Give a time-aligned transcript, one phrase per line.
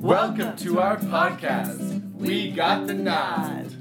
[0.00, 2.12] Welcome to our podcast.
[2.14, 3.72] We got the nod.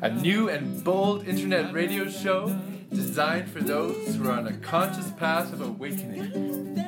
[0.00, 5.10] A new and bold internet radio show designed for those who are on a conscious
[5.12, 6.82] path of awakening.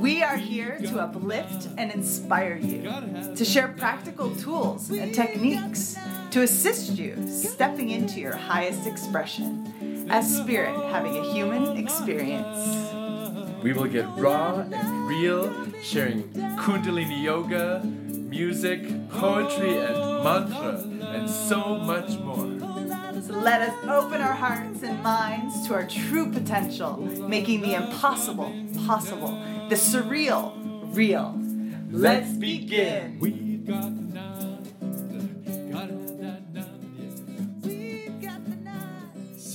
[0.00, 2.90] We are here to uplift and inspire you,
[3.34, 5.98] to share practical tools and techniques
[6.30, 9.65] to assist you stepping into your highest expression
[10.08, 12.92] as spirit having a human experience.
[13.62, 16.22] We will get raw and real, sharing
[16.58, 20.84] Kundalini yoga, music, poetry, and mantra,
[21.14, 22.46] and so much more.
[23.28, 28.52] Let us open our hearts and minds to our true potential, making the impossible
[28.86, 29.32] possible,
[29.68, 30.52] the surreal
[30.94, 31.40] real.
[31.90, 34.05] Let's begin.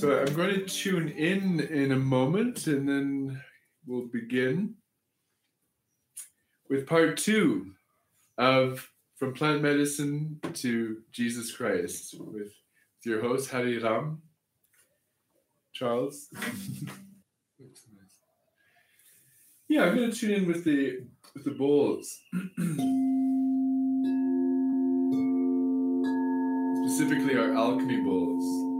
[0.02, 3.40] So I'm going to tune in in a moment and then
[3.86, 4.74] we'll begin
[6.68, 7.74] with part two
[8.36, 12.52] of From Plant Medicine to Jesus Christ with
[13.04, 14.22] your host, Hari Ram.
[15.72, 16.26] Charles.
[19.68, 22.18] yeah, I'm going to tune in with the with the bowls.
[26.88, 28.71] Specifically, our alchemy bowls.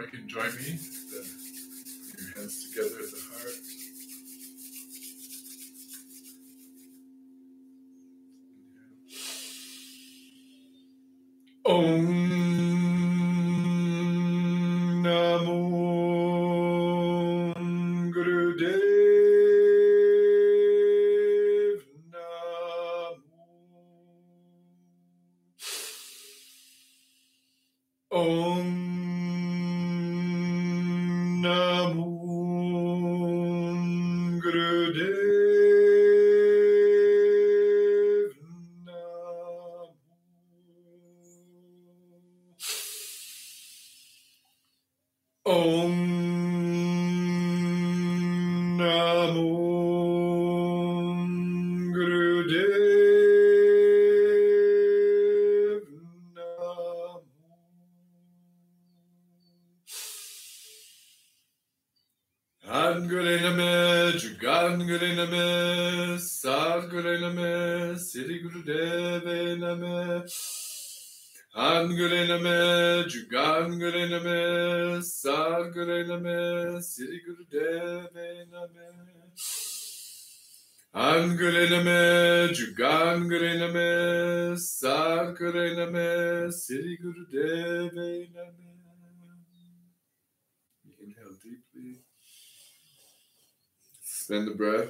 [0.00, 0.78] You can join me.
[1.10, 1.26] The,
[2.18, 3.81] your hands together at the heart.
[45.52, 46.11] Om
[81.12, 88.28] Angure Name, Jugangure Name, Sadgure Name, Siddhi Gurudeve Name.
[91.02, 92.00] Inhale deeply.
[94.02, 94.88] Suspend the breath.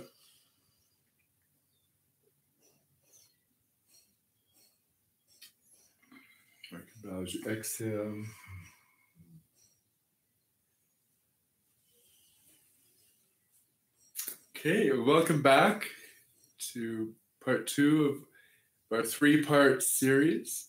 [7.21, 8.23] As you exhale.
[14.55, 15.89] Okay, welcome back
[16.73, 17.13] to
[17.45, 18.07] part two
[18.91, 20.69] of our three part series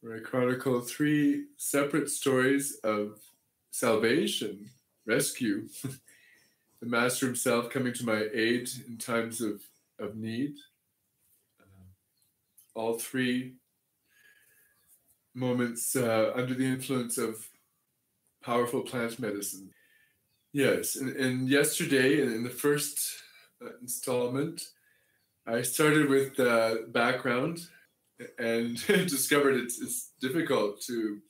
[0.00, 3.18] where I chronicle three separate stories of
[3.70, 4.70] salvation,
[5.06, 5.68] rescue,
[6.80, 9.62] the Master himself coming to my aid in times of,
[9.98, 10.54] of need.
[11.60, 13.54] Uh, all three
[15.34, 17.48] moments uh, under the influence of
[18.42, 19.70] powerful plant medicine.
[20.52, 23.22] Yes, and, and yesterday in the first
[23.62, 24.68] uh, installment,
[25.48, 27.60] I started with uh, background
[28.36, 31.20] and discovered it's, it's difficult to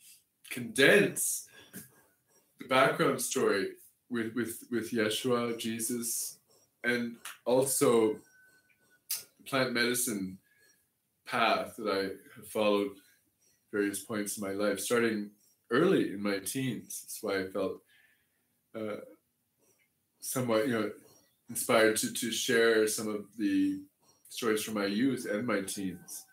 [0.50, 3.72] condense the background story
[4.08, 6.38] with with with Yeshua, Jesus,
[6.82, 8.16] and also
[9.10, 10.38] the plant medicine
[11.26, 12.92] path that I have followed
[13.70, 15.30] various points in my life, starting
[15.70, 17.02] early in my teens.
[17.02, 17.82] That's why I felt
[18.74, 19.00] uh,
[20.20, 20.90] somewhat, you know,
[21.50, 23.80] inspired to to share some of the
[24.28, 26.26] stories from my youth and my teens,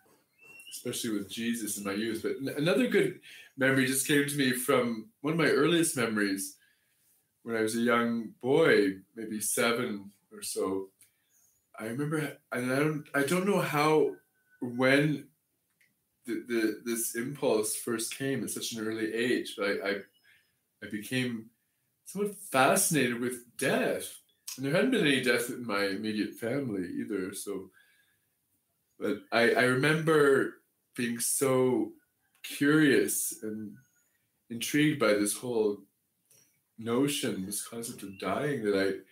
[0.70, 2.22] especially with Jesus in my youth.
[2.22, 3.20] But another good
[3.56, 6.56] memory just came to me from one of my earliest memories
[7.44, 10.88] when I was a young boy, maybe seven or so,
[11.78, 14.12] I remember, and I don't, I don't know how,
[14.60, 15.26] when,
[16.26, 19.94] the, the this impulse first came at such an early age, but I, I,
[20.82, 21.50] I became
[22.06, 24.20] somewhat fascinated with death,
[24.56, 27.34] and there hadn't been any death in my immediate family either.
[27.34, 27.70] So,
[28.98, 30.54] but I, I remember
[30.96, 31.92] being so
[32.42, 33.74] curious and
[34.50, 35.78] intrigued by this whole
[36.78, 39.02] notion, this concept of dying, that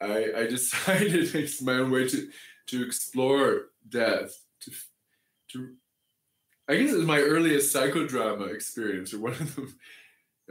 [0.00, 2.28] I, I, I decided it's my own way to
[2.68, 4.70] to explore death, to
[5.52, 5.74] to.
[6.68, 9.78] I guess it was my earliest psychodrama experience, or one of them.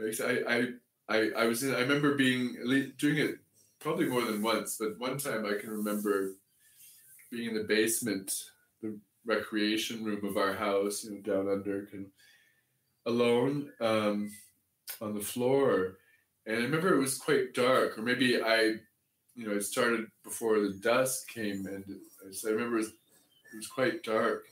[0.00, 0.68] I, I,
[1.08, 2.56] I, I was in, I remember being
[2.98, 3.36] doing it
[3.80, 6.32] probably more than once, but one time I can remember
[7.36, 8.46] being in the basement,
[8.82, 12.06] the recreation room of our house, you know, down under, and
[13.04, 14.30] alone um,
[15.00, 15.98] on the floor.
[16.46, 18.76] And I remember it was quite dark, or maybe I,
[19.34, 21.84] you know, it started before the dusk came, and
[22.24, 24.46] I remember it was, it was quite dark,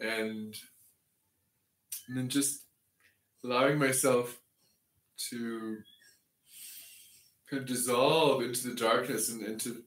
[0.00, 0.56] and
[2.08, 2.62] and then just
[3.44, 4.40] allowing myself
[5.30, 5.78] to
[7.48, 9.82] kind of dissolve into the darkness and, and to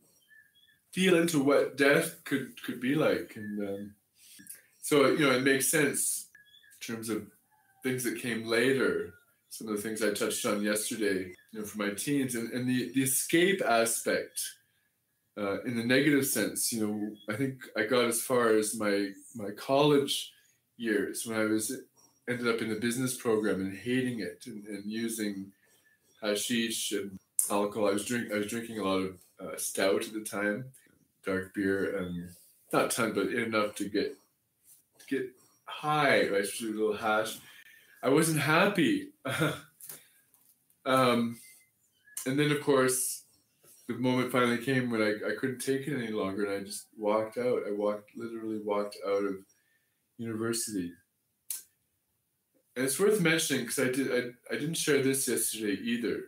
[0.97, 3.91] feel into what death could could be like and um,
[4.81, 6.29] so you know it makes sense
[6.81, 7.27] in terms of
[7.83, 9.13] things that came later
[9.51, 12.67] some of the things i touched on yesterday you know for my teens and, and
[12.67, 14.41] the, the escape aspect
[15.37, 19.09] uh, in the negative sense you know i think i got as far as my
[19.35, 20.33] my college
[20.77, 21.79] years when i was
[22.27, 25.51] ended up in the business program and hating it and, and using
[26.23, 27.19] hashish and
[27.51, 27.87] alcohol.
[27.87, 30.65] I was drink I was drinking a lot of uh, stout at the time,
[31.27, 32.29] dark beer, and
[32.73, 34.17] not ton, but enough to get
[35.07, 35.29] get
[35.65, 36.27] high.
[36.29, 37.37] Right, a little hash.
[38.01, 39.09] I wasn't happy.
[40.85, 41.39] um,
[42.25, 43.23] and then of course,
[43.87, 46.87] the moment finally came when I, I couldn't take it any longer, and I just
[46.97, 47.61] walked out.
[47.67, 49.35] I walked literally walked out of
[50.17, 50.91] university.
[52.75, 56.25] And it's worth mentioning because I did I, I didn't share this yesterday either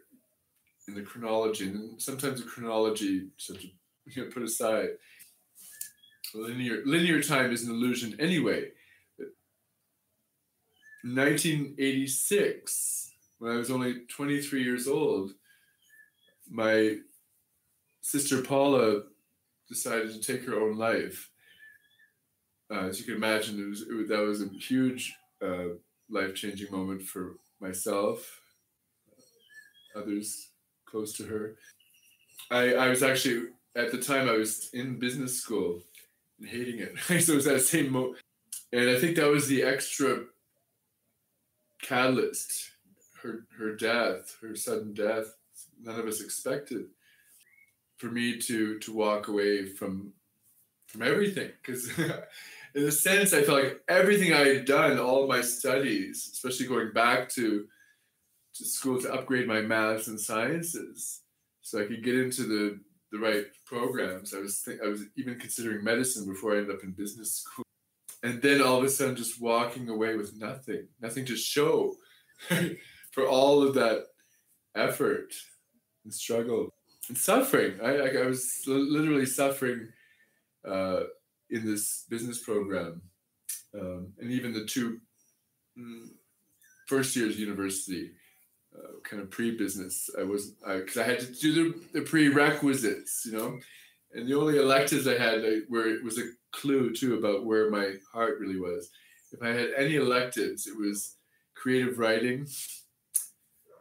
[0.88, 3.68] in the chronology, and sometimes the chronology such a,
[4.16, 4.90] you know, put aside.
[6.34, 8.70] Linear linear time is an illusion anyway.
[11.04, 15.32] 1986, when I was only 23 years old,
[16.50, 16.98] my
[18.02, 19.04] sister Paula
[19.70, 21.30] decided to take her own life.
[22.72, 25.70] Uh, as you can imagine, it was, it, that was a huge uh,
[26.10, 28.42] life changing moment for myself,
[29.96, 30.50] others
[30.86, 31.56] close to her.
[32.52, 35.82] I, I was actually, at the time, I was in business school
[36.40, 36.98] and hating it.
[37.24, 38.16] so it was that same mo.
[38.72, 40.26] And I think that was the extra
[41.82, 42.72] catalyst.
[43.22, 45.36] Her, her death, her sudden death,
[45.82, 46.86] none of us expected
[47.98, 50.14] for me to to walk away from
[50.88, 51.92] from everything because
[52.76, 56.94] in a sense, I felt like everything I had done, all my studies, especially going
[56.94, 57.66] back to
[58.56, 61.22] to school to upgrade my maths and sciences,
[61.62, 62.80] so I could get into the
[63.12, 64.34] the right programs.
[64.34, 67.66] I was th- I was even considering medicine before I ended up in business school,
[68.24, 71.96] and then all of a sudden, just walking away with nothing, nothing to show
[73.12, 74.06] for all of that
[74.76, 75.34] effort
[76.04, 76.70] and struggle
[77.08, 77.80] and suffering.
[77.82, 79.90] I I, I was literally suffering.
[80.68, 81.04] Uh,
[81.50, 83.02] in this business program,
[83.80, 85.00] um, and even the two
[85.78, 86.08] mm,
[86.88, 88.12] first years university,
[88.76, 90.10] uh, kind of pre-business.
[90.20, 93.60] I was because I, I, had to do the, the, prerequisites, you know,
[94.14, 97.70] and the only electives I had I, where it was a clue too about where
[97.70, 98.90] my heart really was.
[99.32, 101.16] If I had any electives, it was
[101.56, 102.48] creative writing,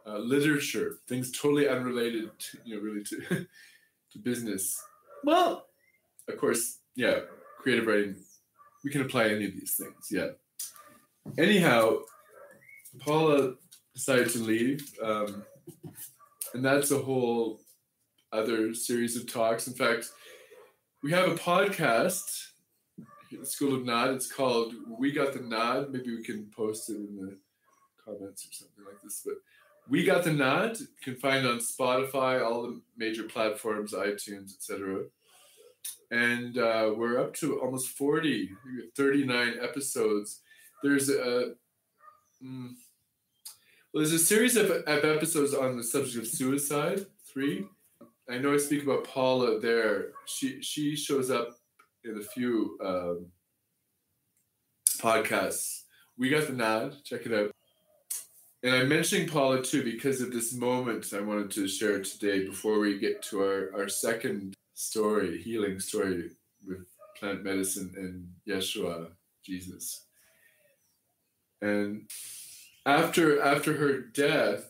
[0.07, 3.19] uh, literature, things totally unrelated, to, you know, really to
[4.11, 4.81] to business.
[5.23, 5.65] Well,
[6.27, 7.19] of course, yeah,
[7.59, 8.15] creative writing,
[8.83, 10.07] we can apply any of these things.
[10.09, 10.29] Yeah.
[11.37, 11.99] Anyhow,
[12.99, 13.55] Paula
[13.99, 15.43] decided to leave, um,
[16.53, 17.59] and that's a whole
[18.31, 19.67] other series of talks.
[19.67, 20.09] In fact,
[21.03, 22.47] we have a podcast
[23.29, 24.11] the School of Nod.
[24.11, 25.91] It's called We Got the Nod.
[25.91, 27.37] Maybe we can post it in the
[28.03, 29.21] comments or something like this.
[29.23, 29.35] But
[29.87, 30.79] We Got the Nod.
[30.79, 35.03] You can find on Spotify, all the major platforms, iTunes, etc
[36.11, 38.49] and uh, we're up to almost 40
[38.95, 40.41] 39 episodes
[40.83, 41.53] there's a
[42.43, 42.71] mm,
[43.93, 47.65] well, there's a series of, of episodes on the subject of suicide three.
[48.29, 50.11] I know i speak about paula there.
[50.25, 51.49] She she shows up
[52.03, 53.27] in a few um,
[54.99, 55.83] podcasts.
[56.17, 56.97] We got the nod.
[57.03, 57.51] Check it out.
[58.61, 62.77] And i'm mentioning paula too because of this moment i wanted to share today before
[62.79, 66.29] we get to our, our second story, healing story
[66.65, 66.85] with
[67.17, 69.09] plant medicine and Yeshua,
[69.45, 70.05] Jesus.
[71.61, 72.09] And
[72.89, 74.65] after after her death,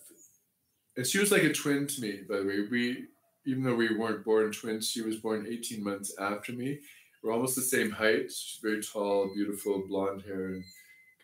[0.98, 2.68] and she was like a twin to me, by the way.
[2.70, 3.06] We
[3.46, 6.80] even though we weren't born twins, she was born 18 months after me.
[7.24, 8.32] We're almost the same height.
[8.32, 10.64] She's very tall, beautiful, blonde hair, and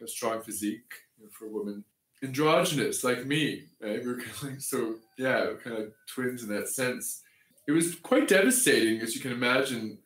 [0.01, 1.83] a strong physique you know, for a woman.
[2.23, 3.63] androgynous like me.
[3.81, 4.03] Right?
[4.03, 7.21] We are kind of like, so yeah, kind of twins in that sense.
[7.67, 9.97] It was quite devastating, as you can imagine,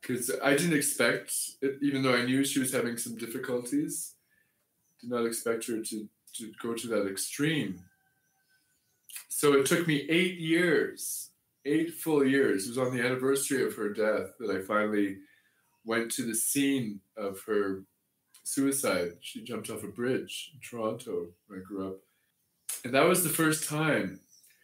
[0.00, 4.13] because I didn't expect it, even though I knew she was having some difficulties.
[5.04, 7.78] Did not expect her to to go to that extreme.
[9.28, 11.30] So it took me eight years,
[11.66, 12.64] eight full years.
[12.64, 15.18] It was on the anniversary of her death that I finally
[15.84, 17.84] went to the scene of her
[18.44, 19.12] suicide.
[19.20, 21.98] She jumped off a bridge in Toronto where I grew up.
[22.86, 24.20] And that was the first time.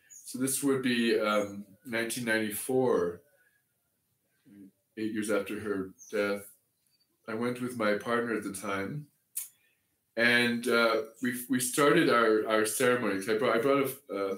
[0.08, 3.20] So this would be um, 1994,
[4.96, 6.46] eight years after her death.
[7.28, 9.06] I went with my partner at the time,
[10.20, 13.20] and uh, we we started our our ceremony.
[13.26, 14.36] I brought I brought a, a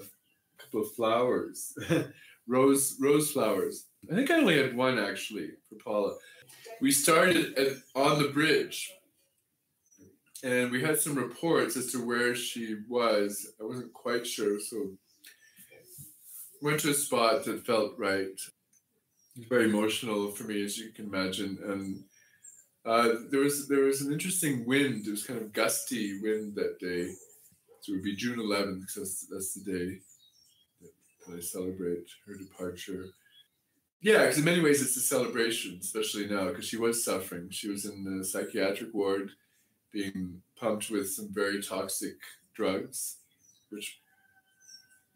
[0.57, 1.77] couple of flowers,
[2.47, 3.87] rose rose flowers.
[4.09, 6.15] I think I only had one actually for Paula.
[6.79, 8.93] We started at, on the bridge
[10.43, 13.53] and we had some reports as to where she was.
[13.59, 14.89] I wasn't quite sure, so
[16.61, 18.39] went to a spot that felt right.
[19.49, 22.03] Very emotional for me, as you can imagine, and
[22.85, 25.07] uh, there was there was an interesting wind.
[25.07, 27.13] It was kind of gusty wind that day.
[27.81, 29.99] So it would be June 11th because that's, the day
[31.27, 33.07] that I celebrate her departure.
[34.01, 37.49] Yeah, because in many ways it's a celebration, especially now because she was suffering.
[37.49, 39.31] She was in the psychiatric ward
[39.91, 42.15] being pumped with some very toxic
[42.53, 43.17] drugs,
[43.69, 43.99] which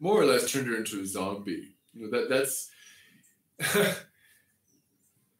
[0.00, 1.74] more or less turned her into a zombie.
[1.92, 2.70] You know that that's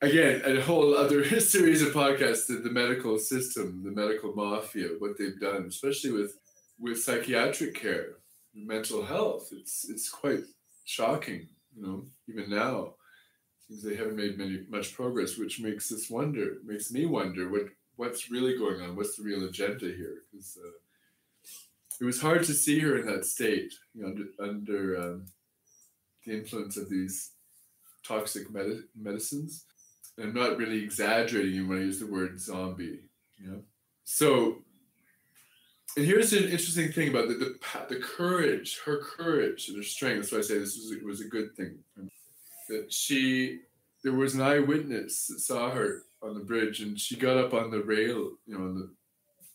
[0.01, 2.47] again a whole other series of podcasts.
[2.47, 6.39] The, the medical system, the medical mafia, what they've done, especially with
[6.79, 8.17] with psychiatric care,
[8.55, 9.49] mental health.
[9.53, 10.41] It's it's quite
[10.85, 11.49] shocking.
[11.77, 12.95] You know, even now,
[13.67, 16.57] seems they haven't made many much progress, which makes us wonder.
[16.65, 18.97] Makes me wonder what what's really going on?
[18.97, 20.23] What's the real agenda here?
[20.31, 20.71] Because uh,
[22.01, 25.27] it was hard to see her in that state, you know, under, under um,
[26.25, 27.33] the influence of these
[28.07, 29.65] toxic med- medicines.
[30.21, 33.01] I'm not really exaggerating when I use the word zombie,
[33.39, 33.63] you know.
[34.05, 34.59] So,
[35.97, 37.59] and here's an interesting thing about the, the
[37.89, 40.31] the courage, her courage and her strength.
[40.31, 41.79] That's why I say this was was a good thing.
[42.69, 43.61] That she,
[44.03, 47.71] there was an eyewitness that saw her on the bridge, and she got up on
[47.71, 48.33] the rail.
[48.47, 48.91] You know, on the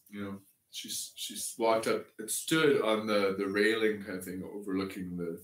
[0.10, 0.38] you know
[0.72, 5.42] she she walked up and stood on the the railing kind of thing, overlooking the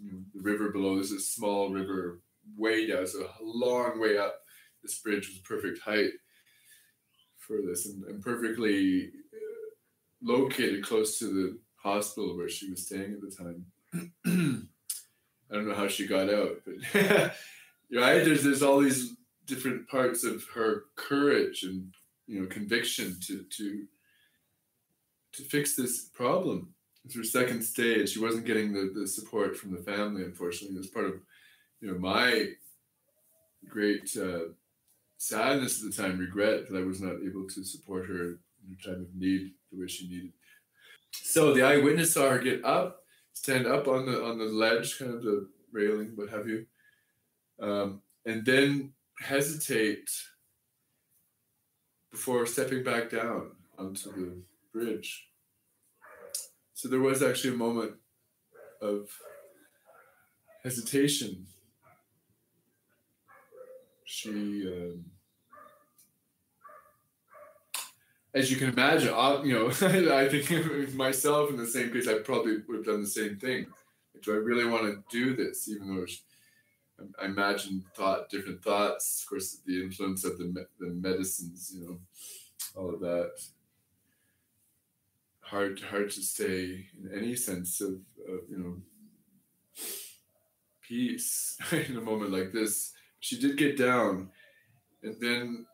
[0.00, 0.94] you know, the river below.
[0.94, 2.20] There's a small river
[2.56, 4.40] way down, so a long way up.
[4.82, 6.10] This bridge was perfect height
[7.38, 9.68] for this, and, and perfectly uh,
[10.22, 13.64] located close to the hospital where she was staying at the time.
[15.50, 16.74] I don't know how she got out, but
[17.92, 19.14] right there's there's all these
[19.46, 21.94] different parts of her courage and
[22.26, 23.86] you know conviction to to
[25.32, 26.74] to fix this problem.
[27.04, 28.10] It's her second stage.
[28.10, 30.76] She wasn't getting the, the support from the family, unfortunately.
[30.76, 31.14] It was part of
[31.80, 32.48] you know my
[33.68, 34.52] great uh,
[35.16, 38.92] sadness at the time, regret that I was not able to support her in her
[38.92, 40.32] time of need the way she needed.
[41.12, 45.14] So the eyewitness saw her get up, stand up on the on the ledge, kind
[45.14, 46.66] of the railing, what have you,
[47.60, 50.08] um, and then hesitate
[52.10, 54.42] before stepping back down onto the
[54.72, 55.28] bridge.
[56.74, 57.92] So there was actually a moment
[58.80, 59.10] of
[60.62, 61.46] hesitation.
[64.10, 64.30] She,
[64.66, 65.04] um,
[68.32, 69.08] as you can imagine,
[69.46, 69.66] you know,
[70.14, 73.66] I think myself in the same case, I probably would have done the same thing.
[74.22, 76.06] do I really want to do this, even though
[77.20, 79.22] I imagine thought different thoughts.
[79.22, 81.98] Of course, the influence of the me- the medicines, you know,
[82.74, 83.32] all of that.
[85.40, 88.76] Hard hard to stay in any sense of, of you know
[90.80, 92.94] peace in a moment like this.
[93.20, 94.30] She did get down,
[95.02, 95.66] and then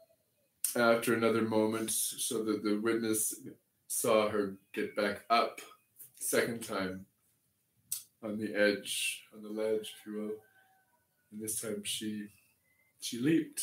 [0.77, 3.35] after another moment, so that the witness
[3.87, 5.61] saw her get back up
[6.17, 7.07] second time
[8.23, 10.31] on the edge, on the ledge, if you will
[11.35, 12.27] and this time she
[13.01, 13.63] she leaped.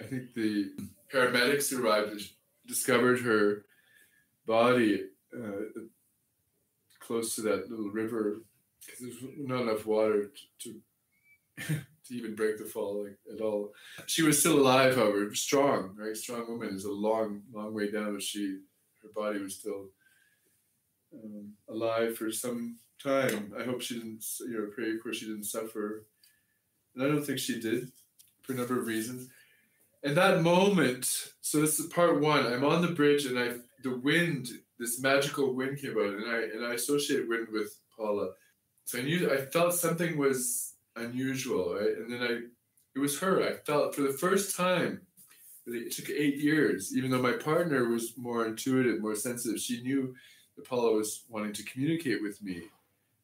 [0.00, 0.72] I think the
[1.12, 2.20] paramedics arrived and
[2.66, 3.64] discovered her
[4.46, 5.04] body
[5.36, 5.80] uh,
[7.00, 8.42] close to that little river
[8.80, 10.80] because there's not enough water to
[11.56, 13.72] to, to even break the fall like, at all.
[14.06, 16.16] She was still alive, however, strong, right?
[16.16, 18.14] Strong woman is a long, long way down.
[18.14, 18.58] But she,
[19.02, 19.90] her body was still
[21.12, 23.52] um, alive for some time.
[23.58, 26.04] I hope she didn't, you know, pray, of course, she didn't suffer
[26.94, 27.90] and I don't think she did
[28.42, 29.28] for a number of reasons.
[30.02, 32.46] And that moment, so this is part one.
[32.46, 36.42] I'm on the bridge and I the wind this magical wind came out, and I
[36.54, 38.30] and I associate wind with Paula.
[38.84, 41.96] So I knew I felt something was unusual, right?
[41.96, 42.40] And then I,
[42.94, 43.42] it was her.
[43.42, 45.00] I felt for the first time.
[45.66, 49.58] It took eight years, even though my partner was more intuitive, more sensitive.
[49.58, 50.14] She knew
[50.56, 52.64] that Paula was wanting to communicate with me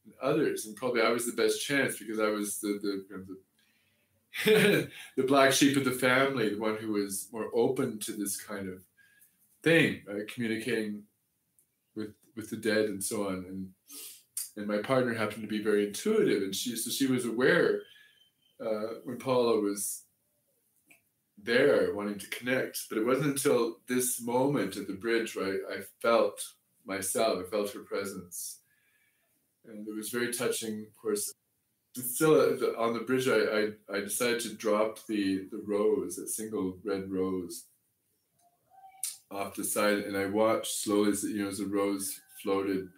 [0.06, 3.36] and others, and probably I was the best chance because I was the the, the
[5.16, 8.68] the black sheep of the family, the one who was more open to this kind
[8.68, 8.82] of
[9.62, 10.28] thing, right?
[10.28, 11.02] communicating
[11.94, 13.44] with with the dead and so on.
[13.48, 13.68] And
[14.56, 17.80] and my partner happened to be very intuitive, and she so she was aware
[18.60, 20.02] uh, when Paula was
[21.42, 22.88] there wanting to connect.
[22.88, 26.42] But it wasn't until this moment at the bridge where I, I felt
[26.84, 28.58] myself, I felt her presence,
[29.66, 30.86] and it was very touching.
[30.88, 31.32] Of course,
[31.96, 33.38] still on the bridge, I,
[33.94, 37.64] I, I decided to drop the the rose, a single red rose,
[39.30, 42.88] off the side, and I watched slowly as you know as the rose floated.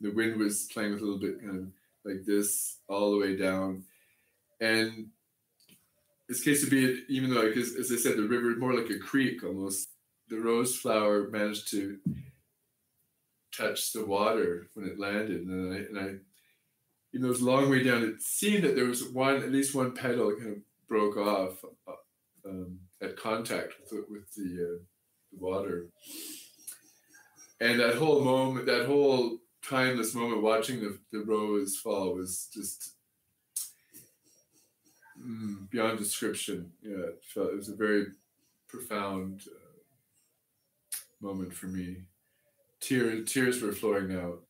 [0.00, 1.66] The wind was playing with a little bit kind of
[2.04, 3.84] like this all the way down,
[4.60, 5.08] and
[6.28, 8.90] this case to be even though like, as, as I said, the river more like
[8.90, 9.88] a creek almost.
[10.30, 11.98] The rose flower managed to
[13.54, 16.14] touch the water when it landed, and I and I
[17.14, 18.02] you know, it was a long way down.
[18.02, 21.92] It seemed that there was one, at least one petal kind of broke off uh,
[22.44, 24.78] um, at contact with the, with the, uh,
[25.30, 25.86] the water.
[27.60, 32.94] And that whole moment, that whole timeless moment watching the, the rose fall was just
[35.20, 36.70] mm, beyond description.
[36.82, 38.06] Yeah, it, felt, it was a very
[38.68, 42.04] profound uh, moment for me.
[42.80, 44.42] Tears, tears were flowing out.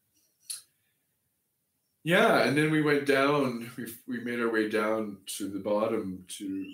[2.02, 3.70] Yeah, and then we went down.
[3.78, 6.66] We we made our way down to the bottom to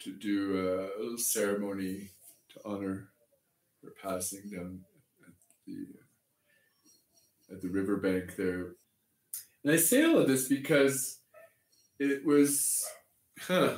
[0.00, 2.10] to do a little ceremony
[2.50, 3.08] to honor
[3.82, 4.84] her passing down
[7.58, 8.74] at the riverbank there.
[9.64, 11.18] And I say all of this because
[11.98, 12.84] it was,
[13.40, 13.74] huh?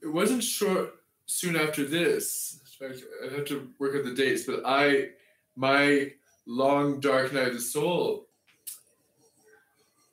[0.00, 0.94] It wasn't short
[1.26, 2.60] soon after this.
[2.80, 5.08] I have to work out the dates, but I
[5.56, 6.12] my
[6.46, 8.26] long dark night of the soul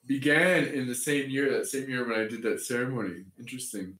[0.05, 3.25] began in the same year, that same year when I did that ceremony.
[3.37, 3.97] Interesting.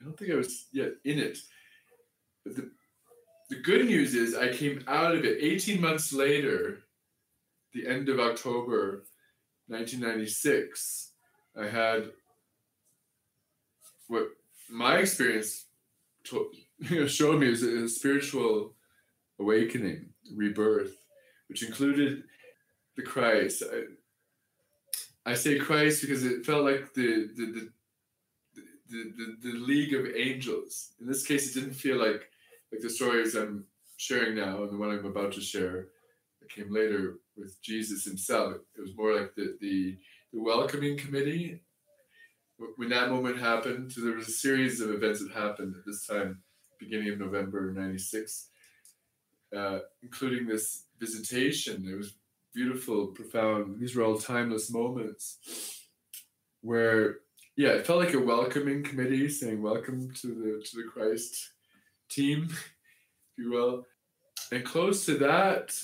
[0.00, 1.38] I don't think I was yet in it.
[2.44, 2.70] But the,
[3.50, 6.82] the good news is I came out of it 18 months later,
[7.72, 9.04] the end of October
[9.68, 11.12] 1996.
[11.60, 12.10] I had
[14.08, 14.28] what
[14.70, 15.66] my experience
[16.30, 18.74] you know, showed me was a, a spiritual
[19.38, 20.94] awakening, rebirth,
[21.48, 22.24] which included
[22.96, 23.62] the Christ.
[23.70, 27.68] I, I say Christ because it felt like the the, the
[28.88, 30.90] the, the, the, league of angels.
[31.00, 32.28] In this case, it didn't feel like
[32.70, 33.64] like the stories I'm
[33.96, 35.88] sharing now and the one I'm about to share
[36.40, 38.56] that came later with Jesus himself.
[38.76, 39.96] It was more like the the,
[40.32, 41.60] the welcoming committee.
[42.76, 46.06] When that moment happened, so there was a series of events that happened at this
[46.06, 46.42] time,
[46.78, 48.48] beginning of November '96,
[49.56, 51.88] uh, including this visitation.
[51.90, 52.14] It was
[52.54, 53.80] beautiful, profound.
[53.80, 55.88] These were all timeless moments
[56.60, 57.16] where,
[57.56, 61.50] yeah, it felt like a welcoming committee saying welcome to the to the Christ
[62.08, 63.86] team, if you will.
[64.52, 65.74] And close to that,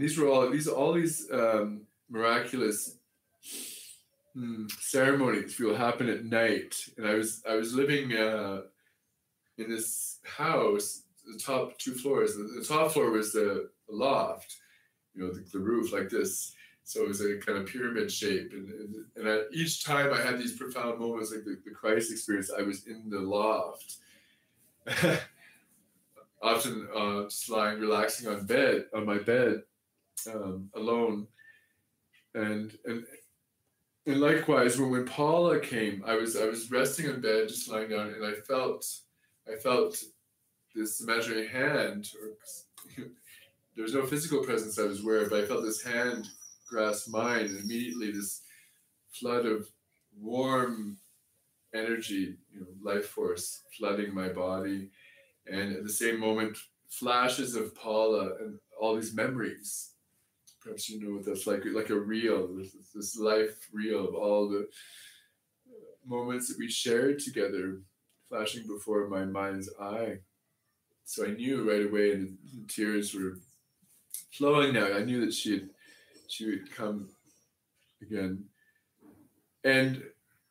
[0.00, 2.96] these were all these all these um, miraculous
[4.34, 6.74] hmm, ceremonies will happen at night.
[6.96, 8.62] And I was I was living uh,
[9.58, 12.36] in this house, the top two floors.
[12.36, 14.56] The, the top floor was the loft
[15.14, 16.54] you know, the, the roof like this.
[16.84, 18.52] So it was a kind of pyramid shape.
[18.52, 22.50] And, and, and each time I had these profound moments, like the, the Christ experience,
[22.56, 23.96] I was in the loft.
[26.42, 29.62] Often uh, just lying, relaxing on bed, on my bed,
[30.32, 31.26] um, alone.
[32.34, 33.04] And, and,
[34.06, 37.90] and likewise, when, when Paula came, I was, I was resting in bed, just lying
[37.90, 38.86] down, and I felt,
[39.50, 40.02] I felt
[40.74, 43.04] this imaginary hand, or
[43.76, 46.28] there was no physical presence I was aware of, but I felt this hand
[46.68, 48.42] grasp mine, and immediately this
[49.12, 49.68] flood of
[50.18, 50.96] warm
[51.74, 54.88] energy, you know, life force flooding my body,
[55.50, 56.56] and at the same moment,
[56.88, 59.91] flashes of Paula and all these memories.
[60.62, 64.48] Perhaps you know what that's like, like a reel, this, this life reel of all
[64.48, 64.68] the
[66.06, 67.80] moments that we shared together,
[68.28, 70.18] flashing before my mind's eye.
[71.04, 73.38] So I knew right away, and the tears were
[74.30, 74.92] flowing now.
[74.94, 75.68] I knew that she had
[76.28, 77.08] she would come
[78.00, 78.44] again.
[79.64, 80.02] And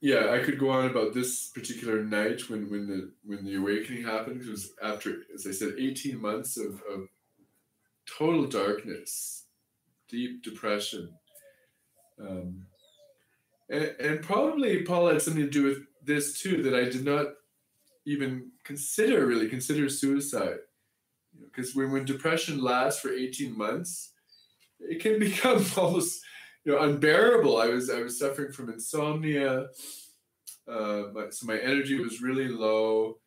[0.02, 4.04] yeah, I could go on about this particular night when when the when the awakening
[4.04, 4.42] happened.
[4.42, 7.08] It was after, as I said, eighteen months of, of
[8.06, 9.41] total darkness,
[10.12, 11.10] deep depression.
[12.20, 12.66] Um,
[13.70, 17.28] and, and probably Paul had something to do with this too, that I did not
[18.06, 20.58] even consider really consider suicide.
[21.46, 24.12] Because when, when depression lasts for 18 months,
[24.80, 26.22] it can become almost
[26.66, 27.58] you know unbearable.
[27.58, 29.68] I was I was suffering from insomnia.
[30.68, 33.18] Uh, my, so my energy was really low.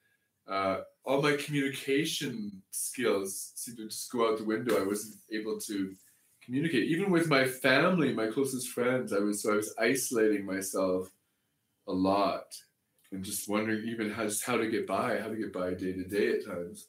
[0.49, 4.81] Uh, all my communication skills seemed to just go out the window.
[4.81, 5.95] I wasn't able to
[6.45, 9.13] communicate, even with my family, my closest friends.
[9.13, 11.11] I was so I was isolating myself
[11.87, 12.55] a lot,
[13.13, 15.93] and just wondering even how just how to get by, how to get by day
[15.93, 16.89] to day at times.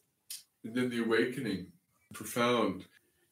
[0.63, 1.67] And then the awakening,
[2.13, 2.85] profound,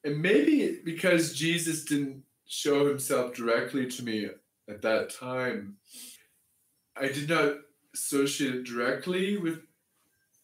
[0.03, 4.29] and maybe because Jesus didn't show himself directly to me
[4.69, 5.77] at that time,
[6.95, 7.55] I did not
[7.93, 9.61] associate it directly with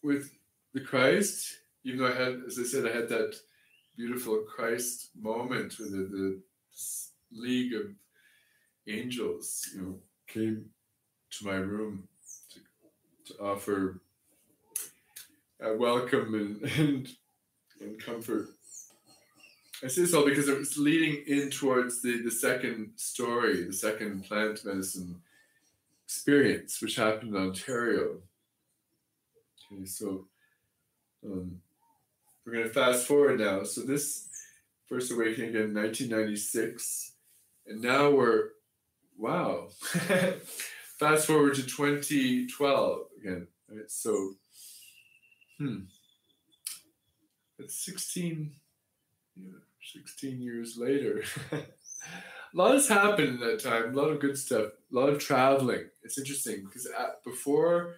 [0.02, 0.30] with
[0.72, 3.36] the Christ, even though I had, as I said, I had that
[4.00, 6.40] beautiful Christ moment with the, the
[7.32, 7.82] league of
[8.88, 10.64] angels, you know, came
[11.32, 12.08] to my room
[12.50, 14.00] to, to offer
[15.60, 17.08] a welcome and, and,
[17.82, 18.48] and comfort.
[19.84, 23.72] I say this all because it was leading in towards the, the second story, the
[23.74, 25.20] second plant medicine
[26.06, 28.16] experience, which happened in Ontario.
[29.70, 30.24] Okay, so
[31.22, 31.60] um,
[32.44, 33.64] we're going to fast forward now.
[33.64, 34.28] So this
[34.88, 37.12] first awakening again, 1996,
[37.66, 38.50] and now we're
[39.18, 39.68] wow.
[40.98, 43.46] fast forward to 2012 again.
[43.68, 43.90] Right?
[43.90, 44.34] So,
[45.58, 45.80] hmm,
[47.58, 48.52] it's 16,
[49.36, 49.58] you know,
[49.92, 51.22] 16 years later.
[51.52, 51.56] a
[52.54, 53.92] lot has happened in that time.
[53.92, 54.72] A lot of good stuff.
[54.92, 55.88] A lot of traveling.
[56.02, 56.88] It's interesting because
[57.24, 57.96] before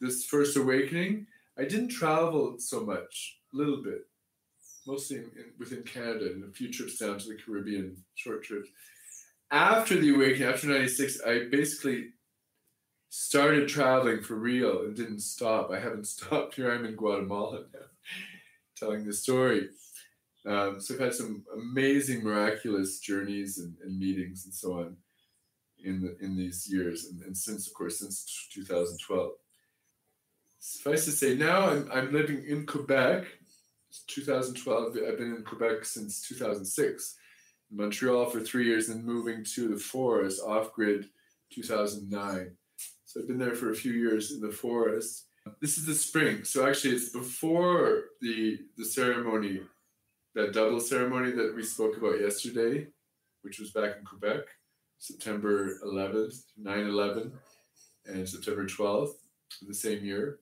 [0.00, 1.26] this first awakening,
[1.58, 4.06] I didn't travel so much, little bit,
[4.86, 8.68] mostly in, in, within Canada and a few trips down to the Caribbean, short trips.
[9.50, 12.10] After the awakening, after 96, I basically
[13.08, 15.70] started traveling for real and didn't stop.
[15.70, 16.54] I haven't stopped.
[16.54, 17.86] Here I'm in Guatemala now,
[18.76, 19.68] telling the story.
[20.46, 24.96] Um, so I've had some amazing, miraculous journeys and, and, meetings and so on
[25.84, 29.32] in the, in these years, and, and since, of course, since 2012
[30.60, 33.24] suffice to say, now I'm, I'm living in Quebec.
[33.88, 34.98] It's 2012.
[35.06, 37.16] I've been in Quebec since 2006.
[37.70, 41.06] Montreal for three years, and moving to the forest off grid
[41.52, 42.50] 2009.
[43.04, 45.26] So I've been there for a few years in the forest.
[45.60, 46.44] This is the spring.
[46.44, 49.60] So actually, it's before the the ceremony,
[50.34, 52.88] that double ceremony that we spoke about yesterday,
[53.42, 54.44] which was back in Quebec,
[54.98, 57.32] September 11th, 9 11,
[58.06, 59.14] and September 12th,
[59.66, 60.38] the same year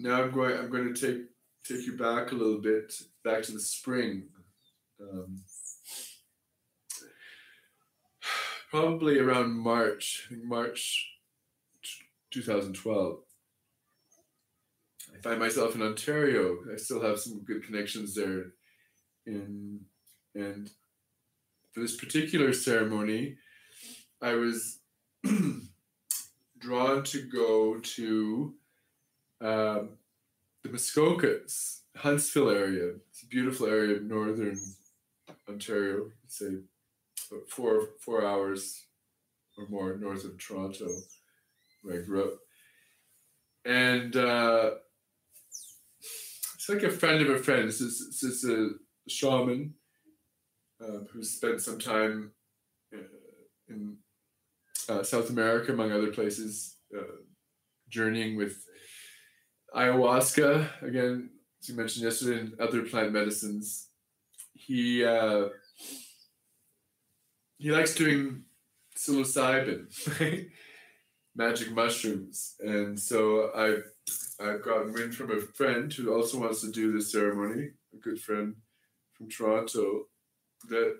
[0.00, 0.56] now I'm going.
[0.56, 1.26] I'm going to take
[1.66, 2.92] take you back a little bit,
[3.24, 4.28] back to the spring.
[5.00, 5.42] Um,
[8.70, 11.08] probably around March, March
[12.30, 13.18] 2012.
[15.12, 16.58] I find myself in Ontario.
[16.72, 18.52] I still have some good connections there.
[19.26, 19.80] In
[20.34, 20.70] and
[21.72, 23.36] for this particular ceremony,
[24.22, 24.78] I was
[26.58, 28.54] drawn to go to
[29.40, 29.90] um,
[30.62, 32.94] the Muskokas, Huntsville area.
[33.10, 34.58] It's a beautiful area of northern
[35.48, 36.10] Ontario.
[36.28, 36.58] Say
[37.48, 38.84] four four hours
[39.58, 40.88] or more north of Toronto,
[41.82, 42.38] where I grew up.
[43.64, 44.70] And uh,
[46.54, 47.68] it's like a friend of a friend.
[47.68, 48.70] This is, this is a
[49.08, 49.74] shaman
[50.82, 52.32] uh, who spent some time
[52.94, 52.98] uh,
[53.68, 53.96] in
[54.88, 57.02] uh, South America, among other places, uh,
[57.90, 58.64] journeying with
[59.74, 61.30] ayahuasca again
[61.60, 63.88] as you mentioned yesterday and other plant medicines.
[64.54, 65.48] He uh,
[67.58, 68.44] he likes doing
[68.96, 69.86] psilocybin
[71.36, 72.54] magic mushrooms.
[72.60, 73.84] And so i've
[74.40, 78.20] i've gotten wind from a friend who also wants to do this ceremony a good
[78.20, 78.56] friend
[79.12, 80.06] from toronto
[80.68, 80.96] that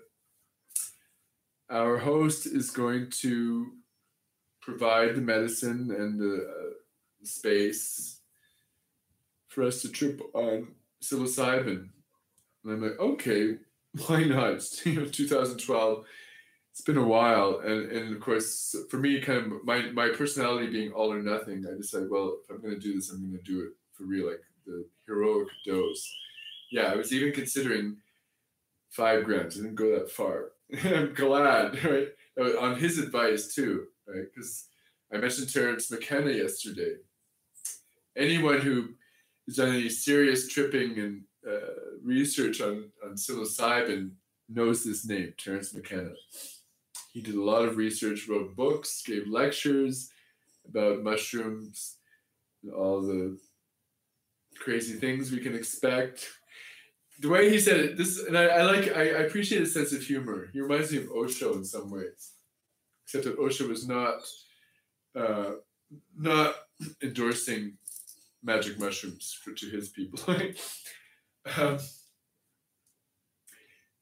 [1.69, 3.71] our host is going to
[4.61, 6.73] provide the medicine and the, uh,
[7.23, 8.10] space
[9.51, 10.69] for us to trip on
[11.03, 11.89] psilocybin.
[12.63, 13.55] And I'm like, okay,
[14.07, 14.53] why not?
[14.53, 16.05] It's, you know, 2012.
[16.71, 20.71] It's been a while, and and of course, for me, kind of my my personality
[20.71, 23.37] being all or nothing, I decided, well, if I'm going to do this, I'm going
[23.37, 26.09] to do it for real, like the heroic dose.
[26.71, 27.97] Yeah, I was even considering
[28.89, 29.59] five grams.
[29.59, 30.51] I didn't go that far.
[30.85, 32.07] I'm glad, right?
[32.57, 34.23] On his advice too, right?
[34.33, 34.69] Because
[35.13, 36.93] I mentioned Terence McKenna yesterday.
[38.15, 38.91] Anyone who
[39.45, 41.73] who's done any serious tripping and uh,
[42.03, 44.11] research on, on psilocybin
[44.49, 46.13] knows this name, Terence McKenna.
[47.13, 50.09] He did a lot of research, wrote books, gave lectures
[50.67, 51.97] about mushrooms,
[52.75, 53.37] all the
[54.59, 56.29] crazy things we can expect.
[57.19, 59.93] The way he said it, this, and I, I like, I, I appreciate his sense
[59.93, 60.49] of humor.
[60.53, 62.31] He reminds me of Osho in some ways,
[63.05, 64.21] except that Osho was not,
[65.15, 65.51] uh,
[66.15, 66.55] not
[67.03, 67.77] endorsing
[68.43, 70.19] magic mushrooms for, to his people.
[71.57, 71.77] um,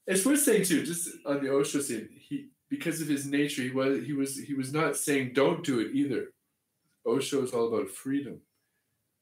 [0.07, 3.71] it's worth saying too, just on the Osho scene, he because of his nature, he
[3.71, 6.27] was he was he was not saying don't do it either.
[7.05, 8.39] Osho is all about freedom.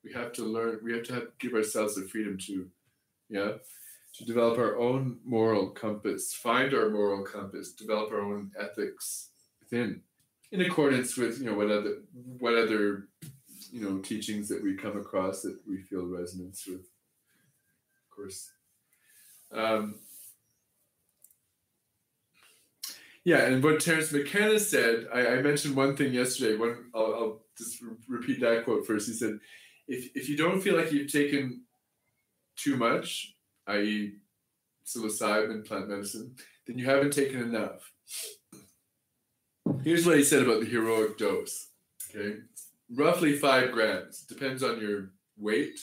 [0.04, 0.80] We have to learn.
[0.84, 2.68] We have to have, give ourselves the freedom to,
[3.30, 3.54] yeah,
[4.16, 10.02] to develop our own moral compass, find our moral compass, develop our own ethics within,
[10.52, 13.08] in accordance with you know what other what other
[13.78, 16.80] you know teachings that we come across that we feel resonance with.
[16.80, 18.50] Of course.
[19.52, 19.96] Um,
[23.24, 26.58] yeah, and what Terence McKenna said, I, I mentioned one thing yesterday.
[26.58, 29.08] One, I'll, I'll just re- repeat that quote first.
[29.08, 29.40] He said,
[29.88, 31.62] "If if you don't feel like you've taken
[32.56, 33.36] too much,
[33.68, 34.14] i.e.,
[34.86, 36.36] psilocybin, plant medicine,
[36.66, 37.92] then you haven't taken enough."
[39.84, 41.68] Here's what he said about the heroic dose.
[42.10, 42.38] Okay,
[42.96, 44.22] roughly five grams.
[44.22, 45.80] Depends on your weight,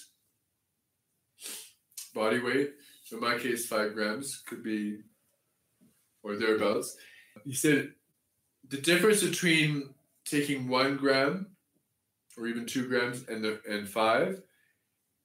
[2.14, 2.70] body weight.
[3.04, 4.98] So in my case, five grams could be,
[6.22, 6.96] or thereabouts.
[7.44, 7.92] He said
[8.68, 11.48] the difference between taking one gram
[12.36, 14.42] or even two grams and the, and five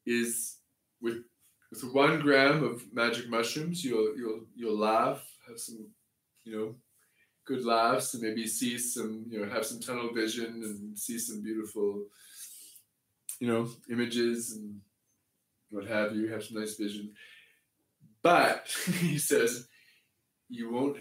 [0.06, 0.58] is
[1.02, 1.24] with
[1.72, 5.88] with one gram of magic mushrooms you'll you'll you'll laugh have some
[6.44, 6.76] you know
[7.50, 11.42] good laughs and maybe see some you know have some tunnel vision and see some
[11.42, 12.06] beautiful
[13.40, 14.80] you know images and
[15.72, 17.12] what have you have some nice vision
[18.22, 18.68] but
[19.00, 19.68] he says
[20.48, 20.98] you won't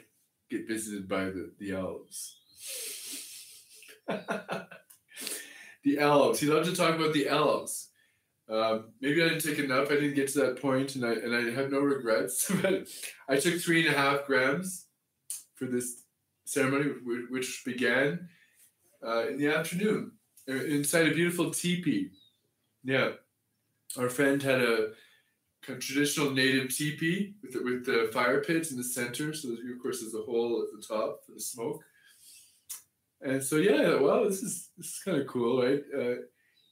[0.50, 2.38] get visited by the, the elves
[5.84, 6.40] the elves.
[6.40, 7.90] He loved to talk about the elves.
[8.48, 9.90] Um, maybe I didn't take enough.
[9.90, 12.50] I didn't get to that point, and I and I have no regrets.
[12.62, 12.88] but
[13.28, 14.86] I took three and a half grams
[15.54, 16.04] for this
[16.48, 16.90] ceremony,
[17.28, 18.28] which began
[19.06, 20.12] uh, in the afternoon
[20.48, 22.10] uh, inside a beautiful teepee.
[22.82, 23.10] Yeah,
[23.98, 24.92] our friend had a
[25.62, 29.34] kind of traditional native teepee with the, with the fire pit in the center.
[29.34, 31.84] So of course there's a hole at the top for the smoke.
[33.20, 35.82] And so yeah, well, this is this is kind of cool, right?
[35.94, 36.22] Uh,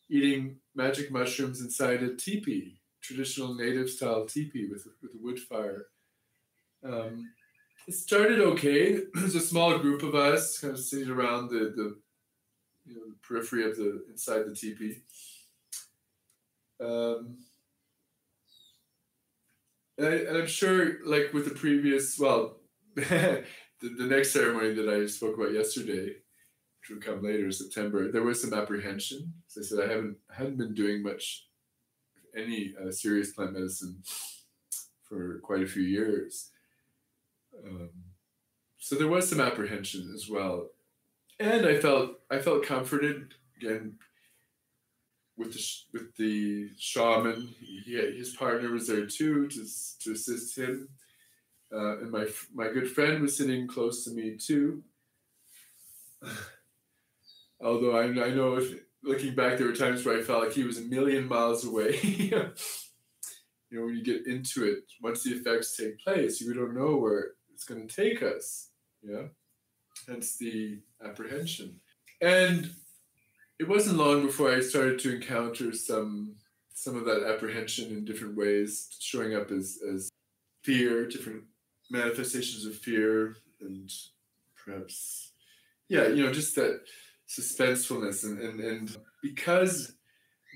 [0.09, 5.87] eating magic mushrooms inside a teepee, traditional native style teepee with with a wood fire.
[6.85, 7.29] Um,
[7.87, 9.01] it started okay.
[9.14, 11.96] There's a small group of us kind of sitting around the the
[12.85, 15.03] you know the periphery of the inside the teepee.
[16.81, 17.38] Um,
[19.99, 22.59] and, I, am sure, like with the previous, well,
[22.94, 23.44] the,
[23.81, 28.22] the next ceremony that I spoke about yesterday, which would come later, in September, there
[28.22, 29.33] was some apprehension.
[29.49, 31.46] As I said, I haven't hadn't been doing much,
[32.37, 34.03] any uh, serious plant medicine
[35.03, 36.51] for quite a few years.
[37.64, 37.90] Um,
[38.79, 40.69] so there was some apprehension as well,
[41.40, 43.99] and I felt I felt comforted again
[45.37, 47.55] with the with the shaman.
[47.61, 47.83] He,
[48.16, 49.66] his partner was there too to
[50.01, 50.88] to assist him,
[51.73, 54.83] uh, and my my good friend was sitting close to me too.
[57.61, 60.64] Although I, I know if, looking back, there were times where I felt like he
[60.64, 61.99] was a million miles away.
[62.03, 66.97] you know, when you get into it, once the effects take place, you don't know
[66.97, 68.69] where it's going to take us.
[69.03, 69.29] Yeah,
[70.07, 71.81] hence the apprehension.
[72.21, 72.71] And
[73.59, 76.35] it wasn't long before I started to encounter some
[76.75, 80.11] some of that apprehension in different ways, showing up as as
[80.62, 81.45] fear, different
[81.90, 83.90] manifestations of fear, and
[84.62, 85.33] perhaps,
[85.88, 86.83] yeah, you know, just that
[87.27, 89.95] suspensefulness and, and, and because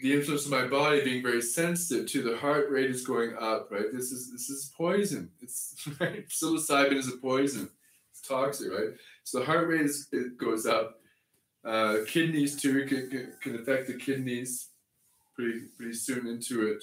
[0.02, 3.68] the influence of my body being very sensitive to the heart rate is going up
[3.70, 3.92] right?
[3.92, 5.30] This is this is poison.
[5.40, 6.28] It's right?
[6.28, 7.70] Psilocybin is a poison.
[8.10, 8.90] It's toxic right?
[9.24, 10.96] So the heart rate is, it goes up.
[11.62, 14.68] Uh, kidneys too can, can, can affect the kidneys
[15.34, 16.82] pretty pretty soon into it.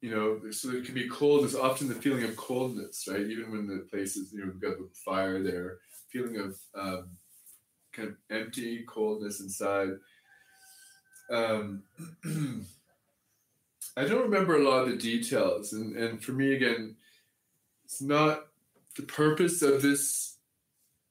[0.00, 3.20] You know so it can be cold there's often the feeling of coldness right?
[3.20, 5.78] Even when the place is you know we've got the fire there
[6.10, 7.10] feeling of um,
[7.92, 9.90] kind of empty coldness inside.
[11.30, 11.82] Um,
[13.96, 16.96] I don't remember a lot of the details, and, and for me again,
[17.84, 18.46] it's not
[18.96, 20.36] the purpose of this